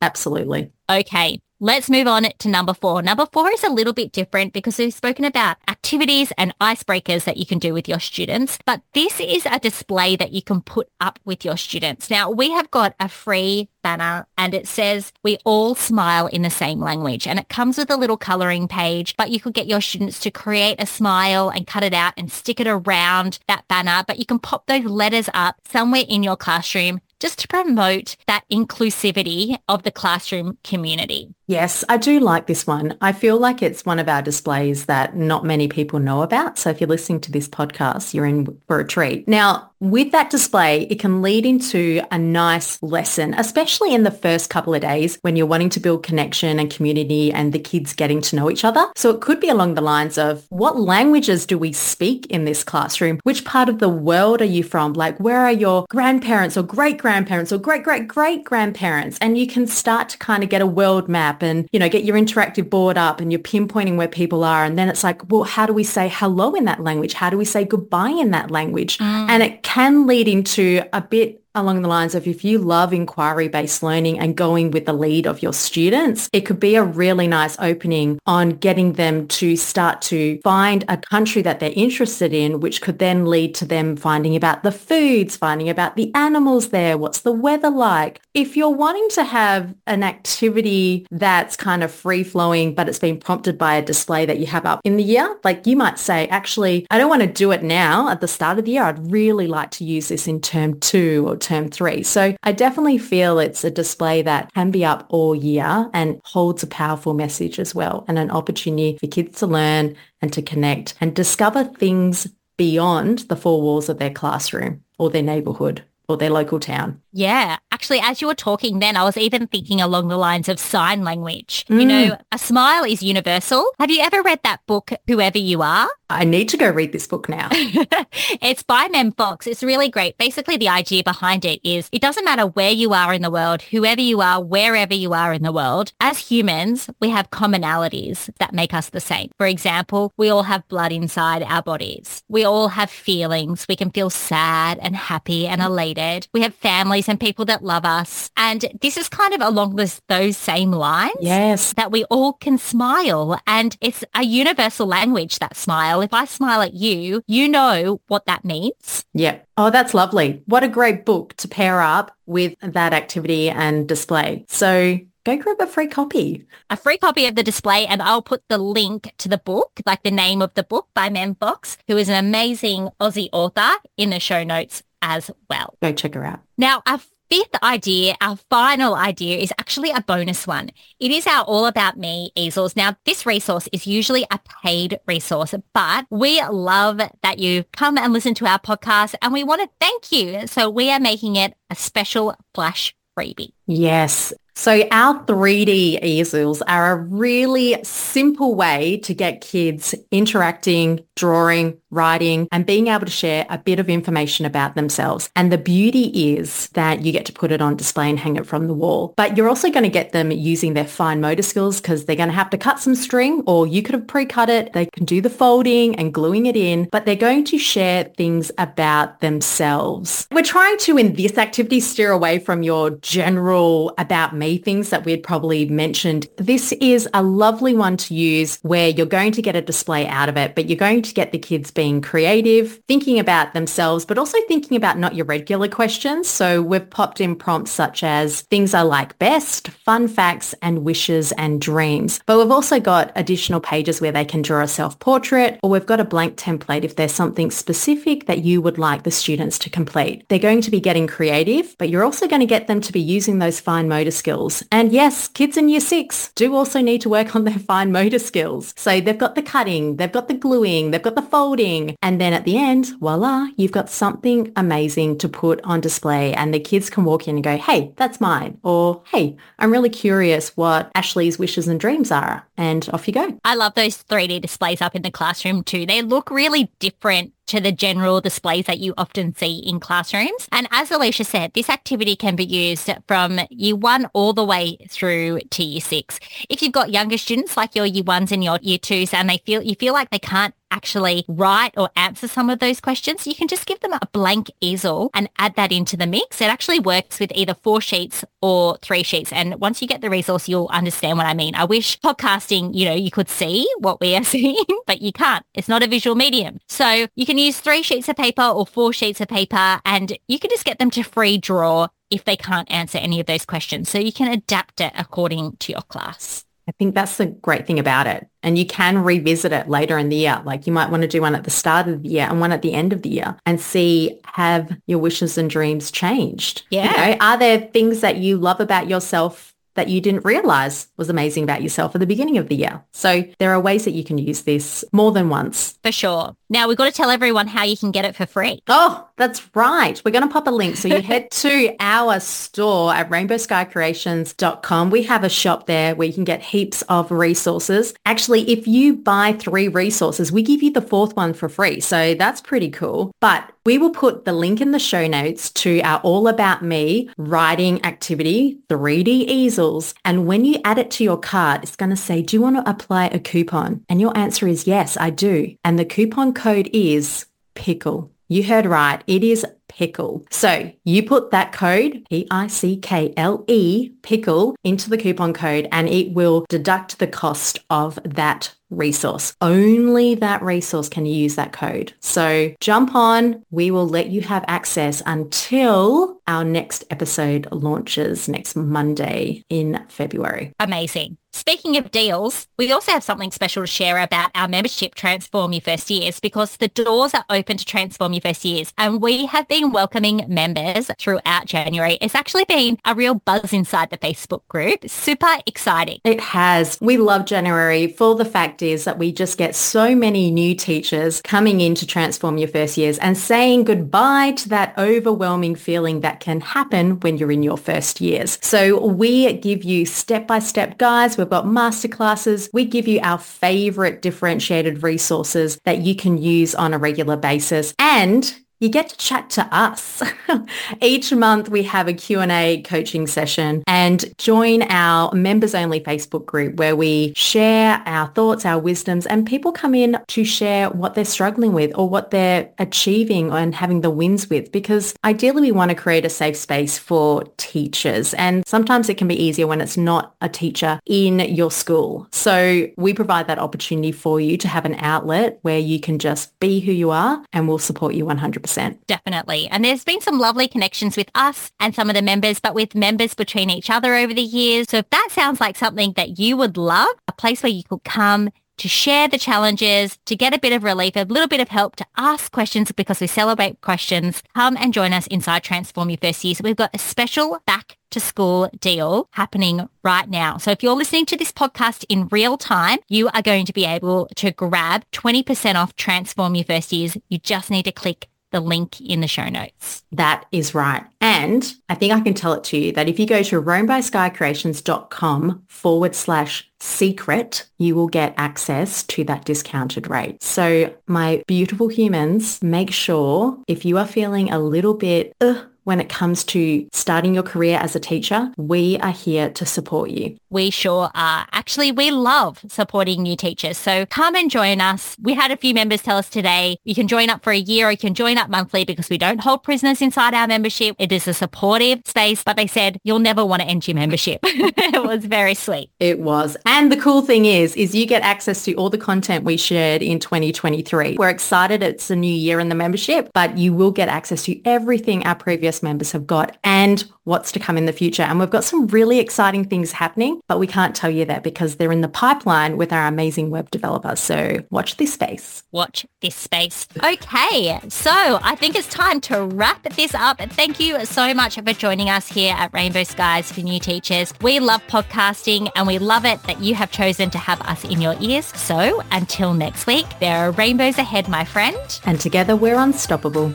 Absolutely. 0.00 0.72
Okay, 0.90 1.40
let's 1.62 1.88
move 1.88 2.08
on 2.08 2.26
to 2.38 2.48
number 2.48 2.74
four. 2.74 3.02
Number 3.02 3.24
four 3.32 3.48
is 3.52 3.62
a 3.62 3.70
little 3.70 3.92
bit 3.92 4.10
different 4.10 4.52
because 4.52 4.78
we've 4.78 4.92
spoken 4.92 5.24
about 5.24 5.58
activities 5.68 6.32
and 6.36 6.52
icebreakers 6.58 7.22
that 7.22 7.36
you 7.36 7.46
can 7.46 7.60
do 7.60 7.72
with 7.72 7.88
your 7.88 8.00
students, 8.00 8.58
but 8.66 8.82
this 8.94 9.20
is 9.20 9.46
a 9.46 9.60
display 9.60 10.16
that 10.16 10.32
you 10.32 10.42
can 10.42 10.60
put 10.60 10.88
up 11.00 11.20
with 11.24 11.44
your 11.44 11.56
students. 11.56 12.10
Now, 12.10 12.28
we 12.32 12.50
have 12.50 12.68
got 12.72 12.96
a 12.98 13.08
free 13.08 13.68
banner 13.82 14.26
and 14.36 14.54
it 14.54 14.66
says, 14.66 15.12
we 15.22 15.38
all 15.44 15.76
smile 15.76 16.26
in 16.26 16.42
the 16.42 16.50
same 16.50 16.80
language. 16.80 17.28
And 17.28 17.38
it 17.38 17.48
comes 17.48 17.78
with 17.78 17.90
a 17.90 17.96
little 17.96 18.16
coloring 18.16 18.66
page, 18.66 19.16
but 19.16 19.30
you 19.30 19.38
could 19.38 19.54
get 19.54 19.68
your 19.68 19.80
students 19.80 20.18
to 20.20 20.32
create 20.32 20.76
a 20.80 20.86
smile 20.86 21.48
and 21.48 21.66
cut 21.66 21.84
it 21.84 21.94
out 21.94 22.14
and 22.16 22.32
stick 22.32 22.58
it 22.58 22.66
around 22.66 23.38
that 23.46 23.68
banner. 23.68 24.02
But 24.06 24.18
you 24.18 24.26
can 24.26 24.40
pop 24.40 24.66
those 24.66 24.84
letters 24.84 25.28
up 25.32 25.56
somewhere 25.68 26.04
in 26.08 26.24
your 26.24 26.36
classroom 26.36 27.00
just 27.20 27.38
to 27.38 27.48
promote 27.48 28.16
that 28.26 28.44
inclusivity 28.50 29.56
of 29.68 29.84
the 29.84 29.92
classroom 29.92 30.58
community. 30.64 31.32
Yes, 31.46 31.84
I 31.88 31.96
do 31.96 32.20
like 32.20 32.46
this 32.46 32.66
one. 32.66 32.96
I 33.00 33.12
feel 33.12 33.36
like 33.36 33.62
it's 33.62 33.84
one 33.84 33.98
of 33.98 34.08
our 34.08 34.22
displays 34.22 34.86
that 34.86 35.16
not 35.16 35.44
many 35.44 35.68
people 35.68 35.98
know 35.98 36.22
about. 36.22 36.58
So 36.58 36.70
if 36.70 36.80
you're 36.80 36.88
listening 36.88 37.20
to 37.22 37.32
this 37.32 37.48
podcast, 37.48 38.14
you're 38.14 38.26
in 38.26 38.58
for 38.68 38.80
a 38.80 38.86
treat. 38.86 39.26
Now, 39.26 39.72
with 39.82 40.12
that 40.12 40.30
display, 40.30 40.82
it 40.82 41.00
can 41.00 41.22
lead 41.22 41.44
into 41.44 42.02
a 42.12 42.16
nice 42.16 42.80
lesson, 42.84 43.34
especially 43.34 43.92
in 43.92 44.04
the 44.04 44.12
first 44.12 44.48
couple 44.48 44.74
of 44.74 44.80
days 44.80 45.18
when 45.22 45.34
you're 45.34 45.44
wanting 45.44 45.70
to 45.70 45.80
build 45.80 46.04
connection 46.04 46.60
and 46.60 46.70
community 46.70 47.32
and 47.32 47.52
the 47.52 47.58
kids 47.58 47.92
getting 47.92 48.20
to 48.22 48.36
know 48.36 48.48
each 48.48 48.64
other. 48.64 48.86
So 48.94 49.10
it 49.10 49.20
could 49.20 49.40
be 49.40 49.48
along 49.48 49.74
the 49.74 49.80
lines 49.80 50.18
of 50.18 50.46
what 50.50 50.78
languages 50.78 51.46
do 51.46 51.58
we 51.58 51.72
speak 51.72 52.26
in 52.26 52.44
this 52.44 52.62
classroom? 52.62 53.18
Which 53.24 53.44
part 53.44 53.68
of 53.68 53.80
the 53.80 53.88
world 53.88 54.40
are 54.40 54.44
you 54.44 54.62
from? 54.62 54.92
Like 54.92 55.18
where 55.18 55.40
are 55.40 55.50
your 55.50 55.84
grandparents 55.90 56.56
or 56.56 56.62
great 56.62 56.98
grandparents 56.98 57.52
or 57.52 57.58
great 57.58 57.82
great 57.82 58.06
great 58.06 58.44
grandparents? 58.44 59.18
And 59.20 59.36
you 59.36 59.48
can 59.48 59.66
start 59.66 60.10
to 60.10 60.18
kind 60.18 60.44
of 60.44 60.48
get 60.48 60.62
a 60.62 60.66
world 60.66 61.08
map 61.08 61.41
and, 61.42 61.68
you 61.72 61.78
know, 61.78 61.88
get 61.88 62.04
your 62.04 62.16
interactive 62.16 62.70
board 62.70 62.96
up 62.96 63.20
and 63.20 63.32
you're 63.32 63.40
pinpointing 63.40 63.96
where 63.96 64.08
people 64.08 64.44
are. 64.44 64.64
And 64.64 64.78
then 64.78 64.88
it's 64.88 65.04
like, 65.04 65.30
well, 65.30 65.44
how 65.44 65.66
do 65.66 65.72
we 65.72 65.84
say 65.84 66.08
hello 66.12 66.54
in 66.54 66.64
that 66.64 66.82
language? 66.82 67.14
How 67.14 67.30
do 67.30 67.36
we 67.36 67.44
say 67.44 67.64
goodbye 67.64 68.10
in 68.10 68.30
that 68.30 68.50
language? 68.50 68.98
Mm. 68.98 69.28
And 69.28 69.42
it 69.42 69.62
can 69.62 70.06
lead 70.06 70.28
into 70.28 70.82
a 70.92 71.00
bit 71.00 71.41
along 71.54 71.82
the 71.82 71.88
lines 71.88 72.14
of 72.14 72.26
if 72.26 72.44
you 72.44 72.58
love 72.58 72.92
inquiry-based 72.92 73.82
learning 73.82 74.18
and 74.18 74.36
going 74.36 74.70
with 74.70 74.86
the 74.86 74.92
lead 74.92 75.26
of 75.26 75.42
your 75.42 75.52
students, 75.52 76.28
it 76.32 76.42
could 76.42 76.60
be 76.60 76.74
a 76.74 76.82
really 76.84 77.26
nice 77.26 77.56
opening 77.58 78.18
on 78.26 78.50
getting 78.50 78.94
them 78.94 79.28
to 79.28 79.56
start 79.56 80.00
to 80.02 80.40
find 80.42 80.84
a 80.88 80.96
country 80.96 81.42
that 81.42 81.60
they're 81.60 81.72
interested 81.74 82.32
in, 82.32 82.60
which 82.60 82.80
could 82.80 82.98
then 82.98 83.26
lead 83.26 83.54
to 83.54 83.64
them 83.64 83.96
finding 83.96 84.36
about 84.36 84.62
the 84.62 84.72
foods, 84.72 85.36
finding 85.36 85.68
about 85.68 85.96
the 85.96 86.10
animals 86.14 86.68
there, 86.68 86.96
what's 86.96 87.20
the 87.20 87.32
weather 87.32 87.70
like. 87.70 88.20
If 88.34 88.56
you're 88.56 88.70
wanting 88.70 89.08
to 89.10 89.24
have 89.24 89.74
an 89.86 90.02
activity 90.02 91.06
that's 91.10 91.56
kind 91.56 91.82
of 91.82 91.90
free-flowing, 91.90 92.74
but 92.74 92.88
it's 92.88 92.98
been 92.98 93.18
prompted 93.18 93.58
by 93.58 93.74
a 93.74 93.82
display 93.82 94.26
that 94.26 94.38
you 94.38 94.46
have 94.46 94.66
up 94.66 94.80
in 94.84 94.96
the 94.96 95.04
year, 95.04 95.36
like 95.44 95.66
you 95.66 95.76
might 95.76 95.98
say, 95.98 96.28
actually, 96.28 96.86
I 96.90 96.98
don't 96.98 97.10
want 97.10 97.22
to 97.22 97.28
do 97.28 97.50
it 97.50 97.62
now 97.62 98.08
at 98.08 98.20
the 98.20 98.28
start 98.28 98.58
of 98.58 98.64
the 98.64 98.72
year. 98.72 98.84
I'd 98.84 99.10
really 99.10 99.46
like 99.46 99.70
to 99.72 99.84
use 99.84 100.08
this 100.08 100.26
in 100.26 100.40
term 100.40 100.78
two 100.80 101.24
or 101.26 101.36
term 101.42 101.68
three. 101.68 102.02
So 102.02 102.34
I 102.42 102.52
definitely 102.52 102.98
feel 102.98 103.38
it's 103.38 103.64
a 103.64 103.70
display 103.70 104.22
that 104.22 104.52
can 104.54 104.70
be 104.70 104.84
up 104.84 105.06
all 105.08 105.34
year 105.34 105.90
and 105.92 106.20
holds 106.24 106.62
a 106.62 106.66
powerful 106.66 107.12
message 107.12 107.58
as 107.58 107.74
well 107.74 108.04
and 108.08 108.18
an 108.18 108.30
opportunity 108.30 108.96
for 108.98 109.06
kids 109.08 109.40
to 109.40 109.46
learn 109.46 109.96
and 110.20 110.32
to 110.32 110.40
connect 110.40 110.94
and 111.00 111.14
discover 111.14 111.64
things 111.64 112.28
beyond 112.56 113.20
the 113.20 113.36
four 113.36 113.60
walls 113.60 113.88
of 113.88 113.98
their 113.98 114.10
classroom 114.10 114.82
or 114.98 115.10
their 115.10 115.22
neighborhood 115.22 115.84
or 116.08 116.16
their 116.16 116.30
local 116.30 116.60
town. 116.60 117.01
Yeah. 117.12 117.58
Actually, 117.70 118.00
as 118.00 118.20
you 118.20 118.26
were 118.26 118.34
talking 118.34 118.78
then, 118.78 118.96
I 118.96 119.04
was 119.04 119.16
even 119.16 119.46
thinking 119.46 119.80
along 119.80 120.08
the 120.08 120.16
lines 120.16 120.48
of 120.48 120.58
sign 120.58 121.04
language. 121.04 121.64
Mm. 121.68 121.80
You 121.80 121.86
know, 121.86 122.18
a 122.32 122.38
smile 122.38 122.84
is 122.84 123.02
universal. 123.02 123.70
Have 123.78 123.90
you 123.90 124.00
ever 124.00 124.22
read 124.22 124.40
that 124.44 124.60
book, 124.66 124.92
Whoever 125.06 125.38
You 125.38 125.62
Are? 125.62 125.88
I 126.08 126.24
need 126.24 126.48
to 126.50 126.58
go 126.58 126.70
read 126.70 126.92
this 126.92 127.06
book 127.06 127.28
now. 127.28 127.48
it's 127.52 128.62
by 128.62 128.88
Mem 128.88 129.12
Fox. 129.12 129.46
It's 129.46 129.62
really 129.62 129.88
great. 129.88 130.18
Basically, 130.18 130.58
the 130.58 130.68
idea 130.68 131.02
behind 131.02 131.44
it 131.44 131.60
is 131.64 131.88
it 131.90 132.02
doesn't 132.02 132.24
matter 132.24 132.46
where 132.46 132.70
you 132.70 132.92
are 132.92 133.14
in 133.14 133.22
the 133.22 133.30
world, 133.30 133.62
whoever 133.62 134.00
you 134.00 134.20
are, 134.20 134.42
wherever 134.42 134.94
you 134.94 135.14
are 135.14 135.32
in 135.32 135.42
the 135.42 135.52
world. 135.52 135.92
As 136.00 136.18
humans, 136.18 136.90
we 137.00 137.08
have 137.08 137.30
commonalities 137.30 138.30
that 138.38 138.52
make 138.52 138.74
us 138.74 138.90
the 138.90 139.00
same. 139.00 139.30
For 139.38 139.46
example, 139.46 140.12
we 140.18 140.28
all 140.28 140.42
have 140.42 140.68
blood 140.68 140.92
inside 140.92 141.42
our 141.42 141.62
bodies. 141.62 142.22
We 142.28 142.44
all 142.44 142.68
have 142.68 142.90
feelings. 142.90 143.66
We 143.68 143.76
can 143.76 143.90
feel 143.90 144.10
sad 144.10 144.78
and 144.82 144.94
happy 144.94 145.46
and 145.46 145.62
elated. 145.62 146.28
We 146.34 146.42
have 146.42 146.54
families 146.54 147.01
and 147.08 147.18
people 147.18 147.44
that 147.46 147.64
love 147.64 147.84
us. 147.84 148.30
And 148.36 148.64
this 148.80 148.96
is 148.96 149.08
kind 149.08 149.34
of 149.34 149.40
along 149.40 149.76
this, 149.76 150.00
those 150.08 150.36
same 150.36 150.70
lines. 150.70 151.14
Yes. 151.20 151.72
That 151.74 151.92
we 151.92 152.04
all 152.04 152.34
can 152.34 152.58
smile. 152.58 153.40
And 153.46 153.76
it's 153.80 154.04
a 154.14 154.24
universal 154.24 154.86
language, 154.86 155.38
that 155.38 155.56
smile 155.56 156.00
if 156.00 156.12
I 156.12 156.24
smile 156.24 156.62
at 156.62 156.74
you, 156.74 157.22
you 157.26 157.48
know 157.48 158.00
what 158.08 158.26
that 158.26 158.44
means. 158.44 159.04
Yep. 159.14 159.46
Oh, 159.56 159.70
that's 159.70 159.94
lovely. 159.94 160.42
What 160.46 160.64
a 160.64 160.68
great 160.68 161.04
book 161.04 161.34
to 161.38 161.48
pair 161.48 161.80
up 161.80 162.16
with 162.26 162.54
that 162.60 162.92
activity 162.92 163.50
and 163.50 163.88
display. 163.88 164.44
So 164.48 164.98
go 165.24 165.36
grab 165.36 165.60
a 165.60 165.66
free 165.66 165.86
copy. 165.86 166.46
A 166.70 166.76
free 166.76 166.98
copy 166.98 167.26
of 167.26 167.34
the 167.34 167.42
display 167.42 167.86
and 167.86 168.02
I'll 168.02 168.22
put 168.22 168.42
the 168.48 168.58
link 168.58 169.12
to 169.18 169.28
the 169.28 169.38
book, 169.38 169.80
like 169.86 170.02
the 170.02 170.10
name 170.10 170.42
of 170.42 170.54
the 170.54 170.62
book 170.62 170.88
by 170.94 171.10
Mem 171.10 171.34
Fox, 171.34 171.76
who 171.86 171.96
is 171.96 172.08
an 172.08 172.24
amazing 172.24 172.88
Aussie 173.00 173.28
author 173.32 173.70
in 173.96 174.10
the 174.10 174.20
show 174.20 174.44
notes 174.44 174.82
as 175.02 175.30
well. 175.50 175.74
Go 175.82 175.92
check 175.92 176.14
her 176.14 176.24
out. 176.24 176.40
Now, 176.56 176.82
our 176.86 177.00
fifth 177.28 177.62
idea, 177.62 178.14
our 178.20 178.36
final 178.50 178.94
idea 178.94 179.38
is 179.38 179.52
actually 179.58 179.90
a 179.90 180.02
bonus 180.02 180.46
one. 180.46 180.70
It 181.00 181.10
is 181.10 181.26
our 181.26 181.44
All 181.44 181.66
About 181.66 181.96
Me 181.98 182.30
easels. 182.34 182.76
Now, 182.76 182.96
this 183.06 183.24
resource 183.24 183.68
is 183.72 183.86
usually 183.86 184.26
a 184.30 184.38
paid 184.62 185.00
resource, 185.06 185.54
but 185.72 186.06
we 186.10 186.42
love 186.44 187.00
that 187.22 187.38
you 187.38 187.64
come 187.72 187.96
and 187.96 188.12
listen 188.12 188.34
to 188.34 188.46
our 188.46 188.58
podcast 188.58 189.14
and 189.22 189.32
we 189.32 189.44
want 189.44 189.62
to 189.62 189.68
thank 189.80 190.12
you. 190.12 190.46
So 190.46 190.68
we 190.68 190.90
are 190.90 191.00
making 191.00 191.36
it 191.36 191.54
a 191.70 191.74
special 191.74 192.34
flash 192.54 192.94
freebie. 193.18 193.52
Yes. 193.66 194.32
So 194.54 194.86
our 194.90 195.24
3D 195.24 196.02
easels 196.04 196.62
are 196.62 196.92
a 196.92 196.96
really 196.96 197.82
simple 197.84 198.54
way 198.54 198.98
to 198.98 199.14
get 199.14 199.40
kids 199.40 199.94
interacting, 200.10 201.04
drawing, 201.16 201.78
writing, 201.90 202.48
and 202.50 202.66
being 202.66 202.88
able 202.88 203.06
to 203.06 203.12
share 203.12 203.46
a 203.50 203.58
bit 203.58 203.78
of 203.78 203.88
information 203.88 204.46
about 204.46 204.74
themselves. 204.74 205.30
And 205.36 205.52
the 205.52 205.58
beauty 205.58 206.34
is 206.36 206.68
that 206.70 207.02
you 207.02 207.12
get 207.12 207.26
to 207.26 207.32
put 207.32 207.52
it 207.52 207.60
on 207.60 207.76
display 207.76 208.08
and 208.08 208.18
hang 208.18 208.36
it 208.36 208.46
from 208.46 208.66
the 208.66 208.74
wall. 208.74 209.14
But 209.16 209.36
you're 209.36 209.48
also 209.48 209.70
going 209.70 209.84
to 209.84 209.90
get 209.90 210.12
them 210.12 210.30
using 210.30 210.74
their 210.74 210.86
fine 210.86 211.20
motor 211.20 211.42
skills 211.42 211.80
because 211.80 212.04
they're 212.04 212.16
going 212.16 212.28
to 212.28 212.34
have 212.34 212.50
to 212.50 212.58
cut 212.58 212.80
some 212.80 212.94
string 212.94 213.42
or 213.46 213.66
you 213.66 213.82
could 213.82 213.94
have 213.94 214.06
pre-cut 214.06 214.48
it. 214.48 214.72
They 214.72 214.86
can 214.86 215.04
do 215.04 215.20
the 215.20 215.30
folding 215.30 215.94
and 215.96 216.14
gluing 216.14 216.46
it 216.46 216.56
in, 216.56 216.88
but 216.90 217.04
they're 217.04 217.16
going 217.16 217.44
to 217.44 217.58
share 217.58 218.04
things 218.04 218.50
about 218.58 219.20
themselves. 219.20 220.26
We're 220.32 220.42
trying 220.42 220.78
to, 220.78 220.96
in 220.98 221.14
this 221.14 221.36
activity, 221.36 221.80
steer 221.80 222.10
away 222.10 222.38
from 222.38 222.62
your 222.62 222.90
general 222.90 223.92
about 223.98 224.34
me 224.42 224.58
things 224.58 224.90
that 224.90 225.04
we'd 225.04 225.22
probably 225.22 225.66
mentioned. 225.66 226.26
This 226.36 226.72
is 226.72 227.08
a 227.14 227.22
lovely 227.22 227.74
one 227.74 227.96
to 227.98 228.14
use 228.14 228.58
where 228.62 228.88
you're 228.88 229.06
going 229.06 229.32
to 229.32 229.42
get 229.42 229.54
a 229.54 229.62
display 229.62 230.06
out 230.06 230.28
of 230.28 230.36
it, 230.36 230.54
but 230.54 230.68
you're 230.68 230.76
going 230.76 231.02
to 231.02 231.14
get 231.14 231.30
the 231.30 231.38
kids 231.38 231.70
being 231.70 232.00
creative, 232.00 232.80
thinking 232.88 233.18
about 233.18 233.54
themselves, 233.54 234.04
but 234.04 234.18
also 234.18 234.38
thinking 234.48 234.76
about 234.76 234.98
not 234.98 235.14
your 235.14 235.26
regular 235.26 235.68
questions. 235.68 236.28
So 236.28 236.60
we've 236.60 236.90
popped 236.90 237.20
in 237.20 237.36
prompts 237.36 237.70
such 237.70 238.02
as 238.02 238.42
things 238.42 238.74
I 238.74 238.82
like 238.82 239.18
best, 239.18 239.68
fun 239.68 240.08
facts, 240.08 240.54
and 240.60 240.84
wishes 240.84 241.30
and 241.32 241.60
dreams. 241.60 242.20
But 242.26 242.38
we've 242.38 242.50
also 242.50 242.80
got 242.80 243.12
additional 243.14 243.60
pages 243.60 244.00
where 244.00 244.12
they 244.12 244.24
can 244.24 244.42
draw 244.42 244.62
a 244.62 244.68
self-portrait, 244.68 245.60
or 245.62 245.70
we've 245.70 245.86
got 245.86 246.00
a 246.00 246.04
blank 246.04 246.36
template 246.36 246.84
if 246.84 246.96
there's 246.96 247.12
something 247.12 247.50
specific 247.50 248.26
that 248.26 248.44
you 248.44 248.60
would 248.60 248.78
like 248.78 249.04
the 249.04 249.10
students 249.10 249.58
to 249.60 249.70
complete. 249.70 250.24
They're 250.28 250.38
going 250.38 250.62
to 250.62 250.70
be 250.70 250.80
getting 250.80 251.06
creative, 251.06 251.76
but 251.78 251.88
you're 251.90 252.04
also 252.04 252.26
going 252.26 252.40
to 252.40 252.46
get 252.46 252.66
them 252.66 252.80
to 252.80 252.92
be 252.92 253.00
using 253.00 253.38
those 253.38 253.60
fine 253.60 253.88
motor 253.88 254.10
skills. 254.10 254.31
And 254.70 254.92
yes, 254.92 255.28
kids 255.28 255.56
in 255.56 255.68
year 255.68 255.80
six 255.80 256.32
do 256.34 256.54
also 256.54 256.80
need 256.80 257.00
to 257.02 257.08
work 257.08 257.34
on 257.34 257.44
their 257.44 257.58
fine 257.70 257.92
motor 257.92 258.18
skills. 258.18 258.72
So 258.76 259.00
they've 259.00 259.18
got 259.18 259.34
the 259.34 259.42
cutting, 259.42 259.96
they've 259.96 260.10
got 260.10 260.28
the 260.28 260.34
gluing, 260.34 260.90
they've 260.90 261.02
got 261.02 261.14
the 261.14 261.22
folding. 261.22 261.96
And 262.02 262.20
then 262.20 262.32
at 262.32 262.44
the 262.44 262.56
end, 262.56 262.92
voila, 263.00 263.48
you've 263.56 263.72
got 263.72 263.90
something 263.90 264.52
amazing 264.56 265.18
to 265.18 265.28
put 265.28 265.60
on 265.64 265.80
display 265.80 266.34
and 266.34 266.52
the 266.52 266.60
kids 266.60 266.90
can 266.90 267.04
walk 267.04 267.28
in 267.28 267.36
and 267.36 267.44
go, 267.44 267.56
hey, 267.56 267.92
that's 267.96 268.20
mine. 268.20 268.58
Or, 268.62 269.02
hey, 269.06 269.36
I'm 269.58 269.72
really 269.72 269.90
curious 269.90 270.56
what 270.56 270.90
Ashleigh's 270.94 271.38
wishes 271.38 271.68
and 271.68 271.78
dreams 271.78 272.10
are. 272.10 272.46
And 272.56 272.88
off 272.92 273.08
you 273.08 273.14
go. 273.14 273.38
I 273.44 273.54
love 273.54 273.74
those 273.74 274.02
3D 274.04 274.40
displays 274.40 274.80
up 274.80 274.94
in 274.94 275.02
the 275.02 275.10
classroom 275.10 275.64
too. 275.64 275.86
They 275.86 276.02
look 276.02 276.30
really 276.30 276.70
different 276.78 277.32
to 277.46 277.60
the 277.60 277.72
general 277.72 278.20
displays 278.20 278.66
that 278.66 278.78
you 278.78 278.94
often 278.96 279.34
see 279.34 279.58
in 279.58 279.80
classrooms. 279.80 280.48
And 280.52 280.68
as 280.70 280.90
Alisha 280.90 281.26
said, 281.26 281.52
this 281.54 281.68
activity 281.68 282.16
can 282.16 282.36
be 282.36 282.44
used 282.44 282.90
from 283.06 283.40
year 283.50 283.76
one 283.76 284.08
all 284.12 284.32
the 284.32 284.44
way 284.44 284.76
through 284.88 285.40
to 285.40 285.62
year 285.62 285.80
six. 285.80 286.18
If 286.48 286.62
you've 286.62 286.72
got 286.72 286.90
younger 286.90 287.18
students 287.18 287.56
like 287.56 287.74
your 287.74 287.86
year 287.86 288.04
ones 288.04 288.32
and 288.32 288.42
your 288.42 288.58
year 288.62 288.78
twos 288.78 289.12
and 289.12 289.28
they 289.28 289.38
feel, 289.38 289.62
you 289.62 289.74
feel 289.74 289.92
like 289.92 290.10
they 290.10 290.18
can't 290.18 290.54
actually 290.72 291.24
write 291.28 291.74
or 291.76 291.90
answer 291.94 292.26
some 292.26 292.50
of 292.50 292.58
those 292.58 292.80
questions, 292.80 293.26
you 293.26 293.34
can 293.34 293.46
just 293.46 293.66
give 293.66 293.80
them 293.80 293.92
a 293.92 294.08
blank 294.12 294.50
easel 294.60 295.10
and 295.14 295.28
add 295.38 295.54
that 295.56 295.70
into 295.70 295.96
the 295.96 296.06
mix. 296.06 296.40
It 296.40 296.46
actually 296.46 296.80
works 296.80 297.20
with 297.20 297.30
either 297.34 297.54
four 297.54 297.80
sheets 297.80 298.24
or 298.40 298.78
three 298.78 299.02
sheets. 299.02 299.32
And 299.32 299.60
once 299.60 299.80
you 299.80 299.86
get 299.86 300.00
the 300.00 300.10
resource, 300.10 300.48
you'll 300.48 300.68
understand 300.72 301.18
what 301.18 301.26
I 301.26 301.34
mean. 301.34 301.54
I 301.54 301.64
wish 301.64 302.00
podcasting, 302.00 302.74
you 302.74 302.86
know, 302.86 302.94
you 302.94 303.10
could 303.10 303.28
see 303.28 303.68
what 303.78 304.00
we 304.00 304.16
are 304.16 304.24
seeing, 304.34 304.64
but 304.86 305.02
you 305.02 305.12
can't. 305.12 305.44
It's 305.54 305.68
not 305.68 305.82
a 305.82 305.86
visual 305.86 306.16
medium. 306.16 306.58
So 306.68 307.06
you 307.14 307.26
can 307.26 307.38
use 307.38 307.60
three 307.60 307.82
sheets 307.82 308.08
of 308.08 308.16
paper 308.16 308.42
or 308.42 308.66
four 308.66 308.92
sheets 308.92 309.20
of 309.20 309.28
paper 309.28 309.80
and 309.84 310.16
you 310.26 310.38
can 310.38 310.50
just 310.50 310.64
get 310.64 310.78
them 310.78 310.90
to 310.90 311.02
free 311.02 311.38
draw 311.38 311.88
if 312.10 312.24
they 312.24 312.36
can't 312.36 312.70
answer 312.70 312.98
any 312.98 313.20
of 313.20 313.26
those 313.26 313.46
questions. 313.46 313.88
So 313.88 313.98
you 313.98 314.12
can 314.12 314.32
adapt 314.32 314.80
it 314.80 314.92
according 314.96 315.56
to 315.58 315.72
your 315.72 315.82
class. 315.82 316.44
I 316.68 316.72
think 316.72 316.94
that's 316.94 317.16
the 317.16 317.26
great 317.26 317.66
thing 317.66 317.78
about 317.78 318.06
it. 318.06 318.26
And 318.42 318.58
you 318.58 318.66
can 318.66 319.02
revisit 319.02 319.52
it 319.52 319.68
later 319.68 319.98
in 319.98 320.08
the 320.08 320.16
year. 320.16 320.42
Like 320.44 320.66
you 320.66 320.72
might 320.72 320.90
want 320.90 321.02
to 321.02 321.08
do 321.08 321.20
one 321.20 321.34
at 321.34 321.44
the 321.44 321.50
start 321.50 321.88
of 321.88 322.02
the 322.02 322.08
year 322.08 322.26
and 322.28 322.40
one 322.40 322.52
at 322.52 322.62
the 322.62 322.72
end 322.72 322.92
of 322.92 323.02
the 323.02 323.08
year 323.08 323.36
and 323.46 323.60
see 323.60 324.20
have 324.24 324.76
your 324.86 324.98
wishes 324.98 325.38
and 325.38 325.50
dreams 325.50 325.90
changed? 325.90 326.62
Yeah. 326.70 326.90
You 326.90 327.12
know, 327.12 327.16
are 327.20 327.38
there 327.38 327.58
things 327.58 328.00
that 328.00 328.16
you 328.18 328.36
love 328.36 328.60
about 328.60 328.88
yourself 328.88 329.52
that 329.74 329.88
you 329.88 330.00
didn't 330.00 330.24
realize 330.24 330.88
was 330.96 331.08
amazing 331.08 331.44
about 331.44 331.62
yourself 331.62 331.94
at 331.94 332.00
the 332.00 332.06
beginning 332.06 332.38
of 332.38 332.48
the 332.48 332.56
year. 332.56 332.84
So 332.92 333.24
there 333.38 333.52
are 333.52 333.60
ways 333.60 333.84
that 333.84 333.92
you 333.92 334.04
can 334.04 334.18
use 334.18 334.42
this 334.42 334.84
more 334.92 335.12
than 335.12 335.28
once. 335.28 335.78
For 335.82 335.92
sure. 335.92 336.36
Now 336.52 336.68
we've 336.68 336.76
got 336.76 336.84
to 336.84 336.92
tell 336.92 337.08
everyone 337.08 337.46
how 337.46 337.64
you 337.64 337.78
can 337.78 337.92
get 337.92 338.04
it 338.04 338.14
for 338.14 338.26
free. 338.26 338.62
Oh, 338.68 339.08
that's 339.16 339.40
right. 339.56 339.98
We're 340.04 340.10
going 340.10 340.28
to 340.28 340.32
pop 340.32 340.46
a 340.46 340.50
link. 340.50 340.76
So 340.76 340.86
you 340.88 341.00
head 341.02 341.30
to 341.30 341.74
our 341.80 342.20
store 342.20 342.92
at 342.92 343.08
rainbowskycreations.com. 343.08 344.90
We 344.90 345.02
have 345.04 345.24
a 345.24 345.30
shop 345.30 345.64
there 345.64 345.94
where 345.94 346.06
you 346.06 346.12
can 346.12 346.24
get 346.24 346.42
heaps 346.42 346.82
of 346.90 347.10
resources. 347.10 347.94
Actually, 348.04 348.50
if 348.50 348.66
you 348.66 348.96
buy 348.96 349.32
three 349.32 349.68
resources, 349.68 350.30
we 350.30 350.42
give 350.42 350.62
you 350.62 350.70
the 350.70 350.82
fourth 350.82 351.16
one 351.16 351.32
for 351.32 351.48
free. 351.48 351.80
So 351.80 352.14
that's 352.14 352.42
pretty 352.42 352.68
cool. 352.68 353.12
But 353.20 353.50
we 353.64 353.78
will 353.78 353.90
put 353.90 354.24
the 354.24 354.32
link 354.32 354.60
in 354.60 354.72
the 354.72 354.78
show 354.80 355.06
notes 355.06 355.50
to 355.52 355.80
our 355.82 356.00
All 356.00 356.26
About 356.26 356.62
Me 356.62 357.08
writing 357.16 357.84
activity, 357.84 358.58
3D 358.68 359.06
easels. 359.06 359.94
And 360.04 360.26
when 360.26 360.44
you 360.44 360.60
add 360.64 360.78
it 360.78 360.90
to 360.92 361.04
your 361.04 361.16
cart, 361.16 361.62
it's 361.62 361.76
going 361.76 361.90
to 361.90 361.96
say, 361.96 362.22
do 362.22 362.36
you 362.36 362.42
want 362.42 362.56
to 362.56 362.68
apply 362.68 363.06
a 363.06 363.20
coupon? 363.20 363.84
And 363.88 364.00
your 364.00 364.16
answer 364.18 364.48
is 364.48 364.66
yes, 364.66 364.96
I 364.96 365.10
do. 365.10 365.54
And 365.64 365.78
the 365.78 365.84
coupon 365.84 366.32
code 366.42 366.68
is 366.72 367.26
pickle. 367.54 368.10
You 368.28 368.42
heard 368.42 368.66
right. 368.66 369.00
It 369.06 369.22
is 369.22 369.46
pickle. 369.68 370.26
So 370.30 370.72
you 370.82 371.04
put 371.04 371.30
that 371.30 371.52
code, 371.52 372.04
P-I-C-K-L-E, 372.10 373.90
pickle, 374.02 374.56
into 374.64 374.90
the 374.90 374.98
coupon 374.98 375.34
code 375.34 375.68
and 375.70 375.88
it 375.88 376.12
will 376.12 376.44
deduct 376.48 376.98
the 376.98 377.06
cost 377.06 377.60
of 377.70 378.00
that 378.04 378.52
resource. 378.70 379.36
Only 379.40 380.16
that 380.16 380.42
resource 380.42 380.88
can 380.88 381.06
use 381.06 381.36
that 381.36 381.52
code. 381.52 381.94
So 382.00 382.52
jump 382.60 382.96
on. 382.96 383.44
We 383.52 383.70
will 383.70 383.86
let 383.86 384.08
you 384.08 384.22
have 384.22 384.44
access 384.48 385.00
until 385.06 386.20
our 386.26 386.42
next 386.42 386.82
episode 386.90 387.46
launches 387.52 388.28
next 388.28 388.56
Monday 388.56 389.44
in 389.48 389.84
February. 389.88 390.54
Amazing. 390.58 391.18
Speaking 391.34 391.78
of 391.78 391.90
deals, 391.90 392.46
we 392.58 392.70
also 392.72 392.92
have 392.92 393.02
something 393.02 393.30
special 393.30 393.62
to 393.62 393.66
share 393.66 393.98
about 393.98 394.30
our 394.34 394.46
membership 394.46 394.94
Transform 394.94 395.54
Your 395.54 395.62
First 395.62 395.88
Years 395.90 396.20
because 396.20 396.58
the 396.58 396.68
doors 396.68 397.14
are 397.14 397.24
open 397.30 397.56
to 397.56 397.64
Transform 397.64 398.12
Your 398.12 398.20
First 398.20 398.44
Years 398.44 398.72
and 398.76 399.00
we 399.00 399.24
have 399.24 399.48
been 399.48 399.72
welcoming 399.72 400.26
members 400.28 400.90
throughout 400.98 401.46
January. 401.46 401.96
It's 402.02 402.14
actually 402.14 402.44
been 402.44 402.78
a 402.84 402.94
real 402.94 403.14
buzz 403.14 403.54
inside 403.54 403.88
the 403.88 403.96
Facebook 403.96 404.46
group. 404.48 404.88
Super 404.90 405.38
exciting. 405.46 406.00
It 406.04 406.20
has. 406.20 406.78
We 406.82 406.98
love 406.98 407.24
January 407.24 407.88
for 407.88 408.14
the 408.14 408.26
fact 408.26 408.60
is 408.60 408.84
that 408.84 408.98
we 408.98 409.10
just 409.10 409.38
get 409.38 409.56
so 409.56 409.94
many 409.94 410.30
new 410.30 410.54
teachers 410.54 411.22
coming 411.22 411.62
in 411.62 411.74
to 411.76 411.86
Transform 411.86 412.36
Your 412.36 412.48
First 412.48 412.76
Years 412.76 412.98
and 412.98 413.16
saying 413.16 413.64
goodbye 413.64 414.32
to 414.32 414.50
that 414.50 414.76
overwhelming 414.76 415.54
feeling 415.54 416.00
that 416.00 416.20
can 416.20 416.42
happen 416.42 417.00
when 417.00 417.16
you're 417.16 417.32
in 417.32 417.42
your 417.42 417.56
first 417.56 418.02
years. 418.02 418.38
So 418.42 418.86
we 418.86 419.32
give 419.38 419.64
you 419.64 419.86
step-by-step 419.86 420.76
guides 420.76 421.16
We've 421.22 421.30
got 421.30 421.44
masterclasses. 421.44 422.50
We 422.52 422.64
give 422.64 422.88
you 422.88 422.98
our 423.00 423.16
favorite 423.16 424.02
differentiated 424.02 424.82
resources 424.82 425.56
that 425.62 425.78
you 425.78 425.94
can 425.94 426.18
use 426.18 426.52
on 426.52 426.74
a 426.74 426.78
regular 426.78 427.16
basis. 427.16 427.72
And 427.78 428.34
you 428.62 428.68
get 428.68 428.88
to 428.88 428.96
chat 428.96 429.28
to 429.28 429.42
us. 429.52 430.02
Each 430.80 431.12
month 431.12 431.48
we 431.48 431.64
have 431.64 431.88
a 431.88 431.92
Q&A 431.92 432.62
coaching 432.62 433.08
session 433.08 433.64
and 433.66 434.04
join 434.18 434.62
our 434.70 435.12
members 435.12 435.52
only 435.52 435.80
Facebook 435.80 436.26
group 436.26 436.54
where 436.56 436.76
we 436.76 437.12
share 437.16 437.82
our 437.86 438.06
thoughts, 438.08 438.46
our 438.46 438.60
wisdoms, 438.60 439.04
and 439.06 439.26
people 439.26 439.50
come 439.50 439.74
in 439.74 439.98
to 440.06 440.24
share 440.24 440.70
what 440.70 440.94
they're 440.94 441.04
struggling 441.04 441.52
with 441.52 441.72
or 441.74 441.88
what 441.88 442.12
they're 442.12 442.48
achieving 442.60 443.32
and 443.32 443.52
having 443.52 443.80
the 443.80 443.90
wins 443.90 444.30
with 444.30 444.52
because 444.52 444.94
ideally 445.04 445.42
we 445.42 445.50
want 445.50 445.70
to 445.70 445.74
create 445.74 446.04
a 446.04 446.10
safe 446.10 446.36
space 446.36 446.78
for 446.78 447.24
teachers. 447.38 448.14
And 448.14 448.46
sometimes 448.46 448.88
it 448.88 448.96
can 448.96 449.08
be 449.08 449.20
easier 449.20 449.48
when 449.48 449.60
it's 449.60 449.76
not 449.76 450.14
a 450.20 450.28
teacher 450.28 450.78
in 450.86 451.18
your 451.18 451.50
school. 451.50 452.06
So 452.12 452.68
we 452.76 452.94
provide 452.94 453.26
that 453.26 453.40
opportunity 453.40 453.90
for 453.90 454.20
you 454.20 454.36
to 454.36 454.46
have 454.46 454.64
an 454.64 454.76
outlet 454.78 455.40
where 455.42 455.58
you 455.58 455.80
can 455.80 455.98
just 455.98 456.38
be 456.38 456.60
who 456.60 456.70
you 456.70 456.90
are 456.90 457.24
and 457.32 457.48
we'll 457.48 457.58
support 457.58 457.94
you 457.94 458.04
100%. 458.04 458.51
Definitely. 458.86 459.48
And 459.48 459.64
there's 459.64 459.84
been 459.84 460.00
some 460.00 460.18
lovely 460.18 460.48
connections 460.48 460.96
with 460.96 461.10
us 461.14 461.52
and 461.60 461.74
some 461.74 461.88
of 461.88 461.96
the 461.96 462.02
members, 462.02 462.40
but 462.40 462.54
with 462.54 462.74
members 462.74 463.14
between 463.14 463.50
each 463.50 463.70
other 463.70 463.94
over 463.94 464.14
the 464.14 464.22
years. 464.22 464.68
So 464.70 464.78
if 464.78 464.90
that 464.90 465.08
sounds 465.10 465.40
like 465.40 465.56
something 465.56 465.92
that 465.96 466.18
you 466.18 466.36
would 466.36 466.56
love, 466.56 466.94
a 467.08 467.12
place 467.12 467.42
where 467.42 467.52
you 467.52 467.64
could 467.64 467.84
come 467.84 468.30
to 468.58 468.68
share 468.68 469.08
the 469.08 469.18
challenges, 469.18 469.98
to 470.06 470.14
get 470.14 470.34
a 470.34 470.38
bit 470.38 470.52
of 470.52 470.62
relief, 470.62 470.94
a 470.94 471.04
little 471.04 471.26
bit 471.26 471.40
of 471.40 471.48
help, 471.48 471.74
to 471.76 471.86
ask 471.96 472.30
questions 472.30 472.70
because 472.70 473.00
we 473.00 473.06
celebrate 473.06 473.60
questions, 473.60 474.22
come 474.34 474.56
and 474.56 474.72
join 474.72 474.92
us 474.92 475.06
inside 475.08 475.42
Transform 475.42 475.90
Your 475.90 475.98
First 475.98 476.22
Year. 476.22 476.34
So 476.34 476.42
we've 476.44 476.54
got 476.54 476.74
a 476.74 476.78
special 476.78 477.38
back 477.46 477.76
to 477.90 478.00
school 478.00 478.50
deal 478.60 479.08
happening 479.12 479.68
right 479.82 480.08
now. 480.08 480.38
So 480.38 480.50
if 480.50 480.62
you're 480.62 480.76
listening 480.76 481.06
to 481.06 481.16
this 481.16 481.32
podcast 481.32 481.84
in 481.88 482.08
real 482.08 482.38
time, 482.38 482.78
you 482.88 483.08
are 483.12 483.22
going 483.22 483.46
to 483.46 483.52
be 483.52 483.64
able 483.64 484.08
to 484.16 484.30
grab 484.30 484.84
20% 484.92 485.54
off 485.56 485.74
Transform 485.76 486.34
Your 486.34 486.44
First 486.44 486.72
Years. 486.72 486.96
You 487.08 487.18
just 487.18 487.50
need 487.50 487.64
to 487.64 487.72
click 487.72 488.08
the 488.32 488.40
link 488.40 488.80
in 488.80 489.00
the 489.00 489.06
show 489.06 489.28
notes. 489.28 489.84
That 489.92 490.24
is 490.32 490.54
right. 490.54 490.84
And 491.00 491.54
I 491.68 491.74
think 491.74 491.92
I 491.92 492.00
can 492.00 492.14
tell 492.14 492.32
it 492.32 492.44
to 492.44 492.56
you 492.56 492.72
that 492.72 492.88
if 492.88 492.98
you 492.98 493.06
go 493.06 493.22
to 493.22 493.40
rainbowskycreations.com 493.40 495.42
forward 495.48 495.94
slash 495.94 496.50
secret, 496.60 497.46
you 497.58 497.74
will 497.74 497.88
get 497.88 498.14
access 498.16 498.82
to 498.84 499.04
that 499.04 499.24
discounted 499.24 499.88
rate. 499.88 500.22
So 500.22 500.74
my 500.86 501.22
beautiful 501.26 501.68
humans, 501.68 502.42
make 502.42 502.72
sure 502.72 503.38
if 503.46 503.64
you 503.64 503.78
are 503.78 503.86
feeling 503.86 504.32
a 504.32 504.38
little 504.38 504.74
bit, 504.74 505.14
uh, 505.20 505.42
when 505.64 505.80
it 505.80 505.88
comes 505.88 506.24
to 506.24 506.66
starting 506.72 507.14
your 507.14 507.22
career 507.22 507.58
as 507.58 507.76
a 507.76 507.80
teacher, 507.80 508.30
we 508.36 508.78
are 508.78 508.92
here 508.92 509.30
to 509.30 509.46
support 509.46 509.90
you. 509.90 510.16
We 510.30 510.50
sure 510.50 510.90
are. 510.94 511.26
Actually, 511.32 511.72
we 511.72 511.90
love 511.90 512.40
supporting 512.48 513.02
new 513.02 513.16
teachers. 513.16 513.58
So 513.58 513.86
come 513.86 514.16
and 514.16 514.30
join 514.30 514.60
us. 514.60 514.96
We 515.00 515.14
had 515.14 515.30
a 515.30 515.36
few 515.36 515.54
members 515.54 515.82
tell 515.82 515.98
us 515.98 516.08
today, 516.08 516.56
you 516.64 516.74
can 516.74 516.88
join 516.88 517.10
up 517.10 517.22
for 517.22 517.32
a 517.32 517.38
year 517.38 517.68
or 517.68 517.70
you 517.70 517.76
can 517.76 517.94
join 517.94 518.18
up 518.18 518.30
monthly 518.30 518.64
because 518.64 518.88
we 518.88 518.98
don't 518.98 519.20
hold 519.20 519.42
prisoners 519.42 519.82
inside 519.82 520.14
our 520.14 520.26
membership. 520.26 520.74
It 520.78 520.90
is 520.90 521.06
a 521.06 521.14
supportive 521.14 521.82
space, 521.86 522.22
but 522.24 522.36
they 522.36 522.46
said 522.46 522.78
you'll 522.82 522.98
never 522.98 523.24
want 523.24 523.42
to 523.42 523.48
end 523.48 523.68
your 523.68 523.74
membership. 523.74 524.20
it 524.24 524.82
was 524.82 525.04
very 525.04 525.34
sweet. 525.34 525.70
It 525.78 526.00
was. 526.00 526.36
And 526.46 526.72
the 526.72 526.76
cool 526.76 527.02
thing 527.02 527.26
is, 527.26 527.54
is 527.56 527.74
you 527.74 527.86
get 527.86 528.02
access 528.02 528.44
to 528.44 528.54
all 528.54 528.70
the 528.70 528.78
content 528.78 529.24
we 529.24 529.36
shared 529.36 529.82
in 529.82 529.98
2023. 529.98 530.96
We're 530.98 531.08
excited. 531.08 531.62
It's 531.62 531.90
a 531.90 531.96
new 531.96 532.12
year 532.12 532.40
in 532.40 532.48
the 532.48 532.54
membership, 532.54 533.10
but 533.14 533.36
you 533.36 533.52
will 533.52 533.70
get 533.70 533.88
access 533.88 534.24
to 534.24 534.40
everything 534.44 535.04
our 535.04 535.14
previous 535.14 535.51
members 535.60 535.90
have 535.90 536.06
got 536.06 536.36
and 536.44 536.84
what's 537.04 537.32
to 537.32 537.40
come 537.40 537.58
in 537.58 537.66
the 537.66 537.72
future. 537.72 538.02
And 538.04 538.20
we've 538.20 538.30
got 538.30 538.44
some 538.44 538.68
really 538.68 539.00
exciting 539.00 539.44
things 539.44 539.72
happening, 539.72 540.20
but 540.28 540.38
we 540.38 540.46
can't 540.46 540.74
tell 540.76 540.90
you 540.90 541.04
that 541.06 541.24
because 541.24 541.56
they're 541.56 541.72
in 541.72 541.80
the 541.80 541.88
pipeline 541.88 542.56
with 542.56 542.72
our 542.72 542.86
amazing 542.86 543.30
web 543.30 543.50
developers. 543.50 543.98
So 543.98 544.38
watch 544.50 544.76
this 544.76 544.94
space. 544.94 545.42
Watch 545.50 545.84
this 546.00 546.14
space. 546.14 546.68
Okay. 546.82 547.58
So 547.68 547.90
I 547.90 548.36
think 548.36 548.54
it's 548.54 548.68
time 548.68 549.00
to 549.02 549.24
wrap 549.24 549.62
this 549.74 549.94
up. 549.94 550.18
Thank 550.20 550.60
you 550.60 550.84
so 550.84 551.12
much 551.12 551.34
for 551.34 551.52
joining 551.52 551.90
us 551.90 552.06
here 552.06 552.34
at 552.38 552.54
Rainbow 552.54 552.84
Skies 552.84 553.32
for 553.32 553.40
New 553.40 553.58
Teachers. 553.58 554.14
We 554.20 554.38
love 554.38 554.62
podcasting 554.68 555.50
and 555.56 555.66
we 555.66 555.78
love 555.78 556.04
it 556.04 556.22
that 556.24 556.40
you 556.40 556.54
have 556.54 556.70
chosen 556.70 557.10
to 557.10 557.18
have 557.18 557.40
us 557.42 557.64
in 557.64 557.80
your 557.80 557.96
ears. 558.00 558.26
So 558.26 558.82
until 558.92 559.34
next 559.34 559.66
week, 559.66 559.86
there 559.98 560.18
are 560.18 560.30
rainbows 560.30 560.78
ahead, 560.78 561.08
my 561.08 561.24
friend. 561.24 561.80
And 561.84 562.00
together 562.00 562.36
we're 562.36 562.58
unstoppable. 562.58 563.34